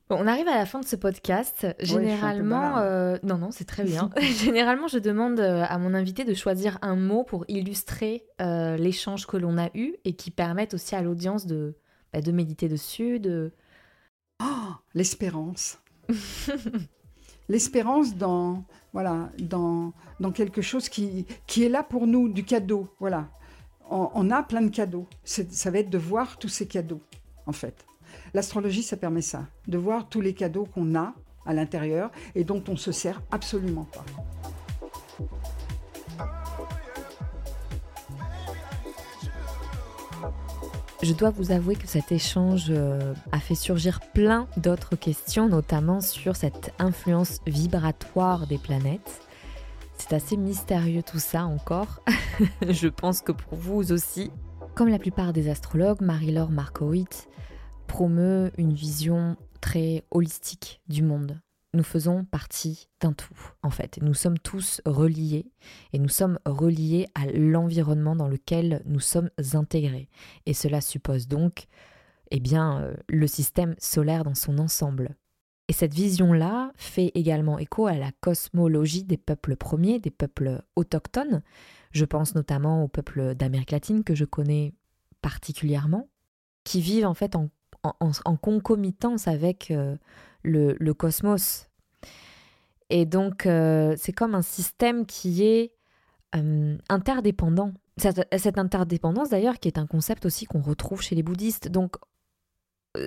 on 0.10 0.28
arrive 0.28 0.48
à 0.48 0.56
la 0.56 0.66
fin 0.66 0.80
de 0.80 0.86
ce 0.86 0.96
podcast. 0.96 1.68
Généralement, 1.80 2.78
euh, 2.78 3.18
non, 3.24 3.38
non, 3.38 3.52
c'est 3.52 3.66
très 3.66 3.84
bien. 3.84 4.10
Généralement, 4.44 4.88
je 4.88 5.00
demande 5.00 5.40
euh, 5.40 5.64
à 5.68 5.78
mon 5.78 5.94
invité 5.94 6.24
de 6.26 6.34
choisir 6.34 6.78
un 6.82 6.96
mot 6.96 7.24
pour 7.24 7.46
illustrer 7.48 8.26
euh, 8.42 8.78
l'échange 8.78 9.26
que 9.26 9.38
l'on 9.38 9.58
a 9.58 9.70
eu 9.74 9.96
et 10.06 10.14
qui 10.14 10.32
permette 10.32 10.74
aussi 10.74 10.96
à 10.96 11.02
l'audience 11.02 11.46
de, 11.46 11.76
bah, 12.12 12.22
de 12.22 12.32
méditer 12.32 12.68
dessus. 12.68 13.20
De... 13.20 13.52
Oh, 14.42 14.74
l'espérance. 14.94 15.80
l'espérance 17.50 18.16
dans, 18.16 18.66
voilà, 18.92 19.30
dans, 19.40 19.94
dans 20.20 20.32
quelque 20.32 20.62
chose 20.62 20.90
qui, 20.90 21.26
qui 21.48 21.64
est 21.64 21.70
là 21.70 21.84
pour 21.84 22.08
nous, 22.08 22.30
du 22.30 22.44
cadeau. 22.44 22.90
Voilà. 23.00 23.30
On, 23.90 24.10
on 24.14 24.32
a 24.32 24.44
plein 24.44 24.62
de 24.62 24.70
cadeaux. 24.70 25.08
Ça 25.24 25.72
va 25.72 25.80
être 25.80 25.90
de 25.90 25.98
voir 25.98 26.38
tous 26.40 26.50
ces 26.50 26.68
cadeaux, 26.68 27.02
en 27.46 27.54
fait. 27.54 27.86
L'astrologie, 28.34 28.82
ça 28.82 28.98
permet 28.98 29.22
ça, 29.22 29.46
de 29.68 29.78
voir 29.78 30.10
tous 30.10 30.22
les 30.22 30.34
cadeaux 30.34 30.66
qu'on 30.66 30.96
a 30.96 31.14
à 31.46 31.54
l'intérieur 31.54 32.10
et 32.34 32.44
dont 32.44 32.64
on 32.68 32.76
se 32.76 32.92
sert 32.92 33.22
absolument 33.32 33.86
pas. 33.86 34.06
Je 41.04 41.12
dois 41.12 41.32
vous 41.32 41.52
avouer 41.52 41.76
que 41.76 41.86
cet 41.86 42.14
échange 42.14 42.68
euh, 42.70 43.14
a 43.34 43.40
fait 43.40 43.56
surgir 43.56 44.00
plein 44.14 44.48
d'autres 44.56 44.96
questions, 44.96 45.50
notamment 45.50 46.00
sur 46.00 46.36
cette 46.38 46.74
influence 46.80 47.42
vibratoire 47.46 48.48
des 48.48 48.58
planètes. 48.58 49.22
c'est 49.98 50.14
assez 50.14 50.38
mystérieux 50.38 51.04
tout 51.04 51.20
ça 51.20 51.44
encore. 51.44 52.02
Je 52.68 52.88
pense 52.88 53.22
que 53.22 53.34
pour 53.34 53.58
vous 53.58 53.92
aussi. 53.92 54.32
Comme 54.76 54.88
la 54.88 54.98
plupart 54.98 55.34
des 55.34 55.50
astrologues, 55.50 56.02
Marie-Laure 56.02 56.50
Markowitz 56.50 57.28
promeut 57.94 58.52
une 58.58 58.74
vision 58.74 59.38
très 59.62 60.04
holistique 60.10 60.82
du 60.88 61.04
monde. 61.04 61.40
Nous 61.76 61.84
faisons 61.84 62.26
partie 62.26 62.90
d'un 63.00 63.14
tout, 63.14 63.38
en 63.62 63.70
fait. 63.70 64.00
Nous 64.02 64.16
sommes 64.16 64.40
tous 64.40 64.82
reliés 64.88 65.46
et 65.92 66.00
nous 66.00 66.10
sommes 66.10 66.40
reliés 66.44 67.06
à 67.14 67.28
l'environnement 67.28 68.16
dans 68.16 68.28
lequel 68.28 68.82
nous 68.88 69.00
sommes 69.00 69.30
intégrés. 69.54 70.10
Et 70.48 70.56
cela 70.56 70.82
suppose 70.82 71.28
donc 71.28 71.68
eh 72.32 72.40
bien, 72.40 72.82
euh, 72.82 72.96
le 73.10 73.28
système 73.28 73.76
solaire 73.78 74.24
dans 74.24 74.34
son 74.34 74.58
ensemble. 74.58 75.16
Et 75.68 75.74
cette 75.74 75.94
vision-là 75.94 76.72
fait 76.76 77.12
également 77.14 77.60
écho 77.60 77.86
à 77.86 77.94
la 77.94 78.12
cosmologie 78.22 79.04
des 79.04 79.18
peuples 79.18 79.56
premiers, 79.56 80.00
des 80.00 80.10
peuples 80.10 80.64
autochtones. 80.76 81.44
Je 81.92 82.06
pense 82.06 82.34
notamment 82.34 82.84
aux 82.84 82.88
peuples 82.88 83.36
d'Amérique 83.36 83.70
latine 83.70 84.04
que 84.04 84.16
je 84.16 84.26
connais 84.26 84.74
particulièrement, 85.22 86.10
qui 86.64 86.82
vivent 86.82 87.06
en 87.06 87.14
fait 87.14 87.36
en, 87.36 87.50
concomitance 88.42 89.28
avec 89.28 89.72
euh, 89.72 89.98
le, 90.44 90.94
cosmos. 90.94 91.68
Et 92.90 93.06
donc, 93.06 93.46
euh, 93.46 93.96
c'est 93.98 94.14
comme 94.14 94.36
un 94.36 94.42
système 94.42 95.06
qui 95.06 95.44
est 95.44 95.74
interdépendant. 96.90 97.74
Cette, 97.98 98.28
cette 98.38 98.58
interdépendance, 98.58 99.30
d'ailleurs, 99.30 99.60
qui 99.60 99.68
est 99.68 99.78
un 99.78 99.86
concept 99.86 100.26
aussi 100.26 100.46
qu'on 100.46 100.62
retrouve 100.62 101.02
chez 101.02 101.14
les 101.14 101.22
bouddhistes. 101.22 101.68
Donc, 101.68 101.96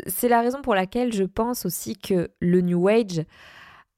c'est 0.07 0.29
la 0.29 0.41
raison 0.41 0.63
pour 0.63 0.75
laquelle 0.75 1.13
je 1.13 1.25
pense 1.25 1.67
aussi 1.67 1.97
que 1.97 2.31
le 2.41 2.61
New 2.61 2.89
Age 2.89 3.25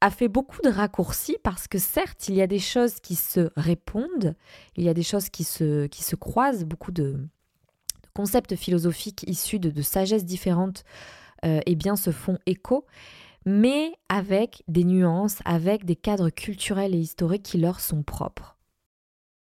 a 0.00 0.10
fait 0.10 0.28
beaucoup 0.28 0.60
de 0.62 0.68
raccourcis 0.68 1.36
parce 1.42 1.66
que 1.66 1.78
certes, 1.78 2.28
il 2.28 2.34
y 2.34 2.42
a 2.42 2.46
des 2.46 2.58
choses 2.58 3.00
qui 3.00 3.16
se 3.16 3.50
répondent, 3.56 4.34
il 4.76 4.84
y 4.84 4.88
a 4.88 4.94
des 4.94 5.02
choses 5.02 5.28
qui 5.28 5.44
se, 5.44 5.86
qui 5.86 6.04
se 6.04 6.14
croisent, 6.14 6.64
beaucoup 6.64 6.92
de, 6.92 7.18
concepts 8.18 8.56
philosophiques 8.56 9.22
issus 9.28 9.60
de, 9.60 9.70
de 9.70 9.80
sagesses 9.80 10.24
différentes 10.24 10.82
euh, 11.44 11.60
eh 11.66 11.76
bien, 11.76 11.94
se 11.94 12.10
font 12.10 12.36
écho, 12.46 12.84
mais 13.46 13.92
avec 14.08 14.64
des 14.66 14.82
nuances, 14.82 15.38
avec 15.44 15.84
des 15.84 15.94
cadres 15.94 16.30
culturels 16.30 16.96
et 16.96 16.98
historiques 16.98 17.44
qui 17.44 17.58
leur 17.58 17.78
sont 17.78 18.02
propres. 18.02 18.56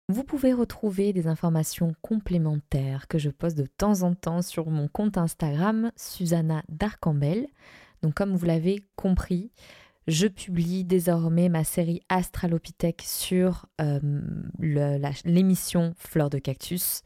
Vous 0.09 0.25
pouvez 0.25 0.51
retrouver 0.51 1.13
des 1.13 1.27
informations 1.27 1.95
complémentaires 2.01 3.07
que 3.07 3.17
je 3.17 3.29
poste 3.29 3.57
de 3.57 3.65
temps 3.65 4.01
en 4.01 4.13
temps 4.13 4.41
sur 4.41 4.69
mon 4.69 4.89
compte 4.89 5.17
Instagram 5.17 5.93
Susanna 5.95 6.61
Darcambel. 6.67 7.47
Donc 8.01 8.13
comme 8.13 8.35
vous 8.35 8.45
l'avez 8.45 8.83
compris, 8.97 9.51
je 10.07 10.27
publie 10.27 10.83
désormais 10.83 11.47
ma 11.47 11.63
série 11.63 12.01
Astralopithèque 12.09 13.03
sur 13.05 13.67
euh, 13.79 14.01
l'émission 14.59 15.93
Fleur 15.97 16.29
de 16.29 16.39
Cactus. 16.39 17.03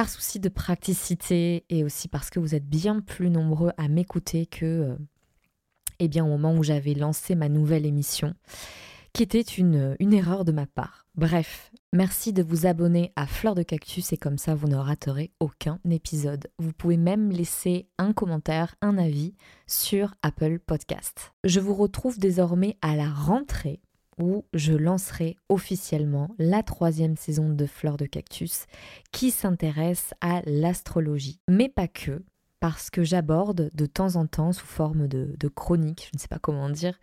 Par 0.00 0.08
souci 0.08 0.40
de 0.40 0.48
praticité 0.48 1.66
et 1.68 1.84
aussi 1.84 2.08
parce 2.08 2.30
que 2.30 2.40
vous 2.40 2.54
êtes 2.54 2.66
bien 2.66 3.00
plus 3.00 3.28
nombreux 3.28 3.72
à 3.76 3.86
m'écouter 3.86 4.46
que 4.46 4.64
euh, 4.64 4.96
eh 5.98 6.08
bien, 6.08 6.24
au 6.24 6.28
moment 6.28 6.54
où 6.54 6.62
j'avais 6.62 6.94
lancé 6.94 7.34
ma 7.34 7.50
nouvelle 7.50 7.84
émission 7.84 8.32
qui 9.12 9.22
était 9.22 9.42
une, 9.42 9.96
une 10.00 10.14
erreur 10.14 10.46
de 10.46 10.52
ma 10.52 10.64
part. 10.64 11.06
Bref, 11.16 11.70
merci 11.92 12.32
de 12.32 12.42
vous 12.42 12.64
abonner 12.64 13.12
à 13.14 13.26
Fleur 13.26 13.54
de 13.54 13.62
Cactus 13.62 14.10
et 14.14 14.16
comme 14.16 14.38
ça 14.38 14.54
vous 14.54 14.68
ne 14.68 14.76
raterez 14.76 15.32
aucun 15.38 15.78
épisode. 15.90 16.48
Vous 16.58 16.72
pouvez 16.72 16.96
même 16.96 17.30
laisser 17.30 17.86
un 17.98 18.14
commentaire, 18.14 18.76
un 18.80 18.96
avis 18.96 19.34
sur 19.66 20.14
Apple 20.22 20.60
Podcast. 20.60 21.34
Je 21.44 21.60
vous 21.60 21.74
retrouve 21.74 22.18
désormais 22.18 22.78
à 22.80 22.96
la 22.96 23.10
rentrée 23.10 23.82
où 24.20 24.44
je 24.52 24.72
lancerai 24.72 25.36
officiellement 25.48 26.28
la 26.38 26.62
troisième 26.62 27.16
saison 27.16 27.48
de 27.48 27.66
Fleur 27.66 27.96
de 27.96 28.06
Cactus 28.06 28.66
qui 29.12 29.30
s'intéresse 29.30 30.14
à 30.20 30.42
l'astrologie. 30.44 31.40
Mais 31.48 31.68
pas 31.68 31.88
que, 31.88 32.22
parce 32.60 32.90
que 32.90 33.02
j'aborde 33.02 33.70
de 33.74 33.86
temps 33.86 34.16
en 34.16 34.26
temps 34.26 34.52
sous 34.52 34.66
forme 34.66 35.08
de, 35.08 35.34
de 35.38 35.48
chronique, 35.48 36.08
je 36.12 36.16
ne 36.16 36.20
sais 36.20 36.28
pas 36.28 36.38
comment 36.38 36.68
dire, 36.68 36.98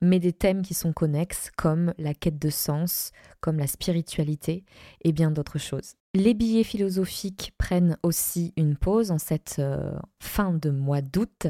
mais 0.00 0.18
des 0.18 0.32
thèmes 0.32 0.62
qui 0.62 0.74
sont 0.74 0.92
connexes 0.92 1.50
comme 1.56 1.92
la 1.98 2.14
quête 2.14 2.38
de 2.38 2.50
sens, 2.50 3.12
comme 3.40 3.58
la 3.58 3.66
spiritualité 3.66 4.64
et 5.02 5.12
bien 5.12 5.30
d'autres 5.30 5.58
choses. 5.58 5.94
Les 6.14 6.34
billets 6.34 6.62
philosophiques 6.62 7.54
prennent 7.56 7.96
aussi 8.02 8.52
une 8.58 8.76
pause 8.76 9.10
en 9.10 9.16
cette 9.16 9.56
euh, 9.60 9.94
fin 10.20 10.52
de 10.52 10.68
mois 10.68 11.00
d'août, 11.00 11.46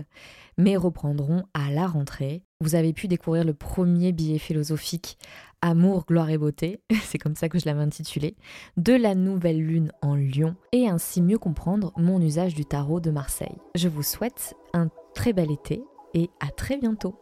mais 0.57 0.77
reprendront 0.77 1.42
à 1.53 1.72
la 1.72 1.88
rentrée. 1.88 2.44
Vous 2.61 2.77
avez 2.77 2.92
pu 2.92 3.09
découvrir 3.09 3.42
le 3.42 3.55
premier 3.55 4.12
billet 4.12 4.38
philosophique 4.38 5.18
Amour, 5.62 6.05
gloire 6.07 6.31
et 6.31 6.38
beauté, 6.38 6.81
c'est 7.03 7.18
comme 7.18 7.35
ça 7.35 7.48
que 7.48 7.59
je 7.59 7.66
l'avais 7.66 7.83
intitulé, 7.83 8.37
de 8.77 8.92
la 8.92 9.16
nouvelle 9.16 9.61
lune 9.61 9.90
en 10.01 10.14
Lion 10.14 10.55
et 10.70 10.88
ainsi 10.88 11.22
mieux 11.22 11.38
comprendre 11.38 11.92
mon 11.96 12.20
usage 12.20 12.55
du 12.55 12.64
tarot 12.64 13.01
de 13.01 13.11
Marseille. 13.11 13.59
Je 13.75 13.88
vous 13.88 14.05
souhaite 14.05 14.55
un 14.75 14.90
très 15.12 15.33
bel 15.33 15.51
été 15.51 15.83
et 16.14 16.31
à 16.38 16.53
très 16.53 16.77
bientôt. 16.77 17.16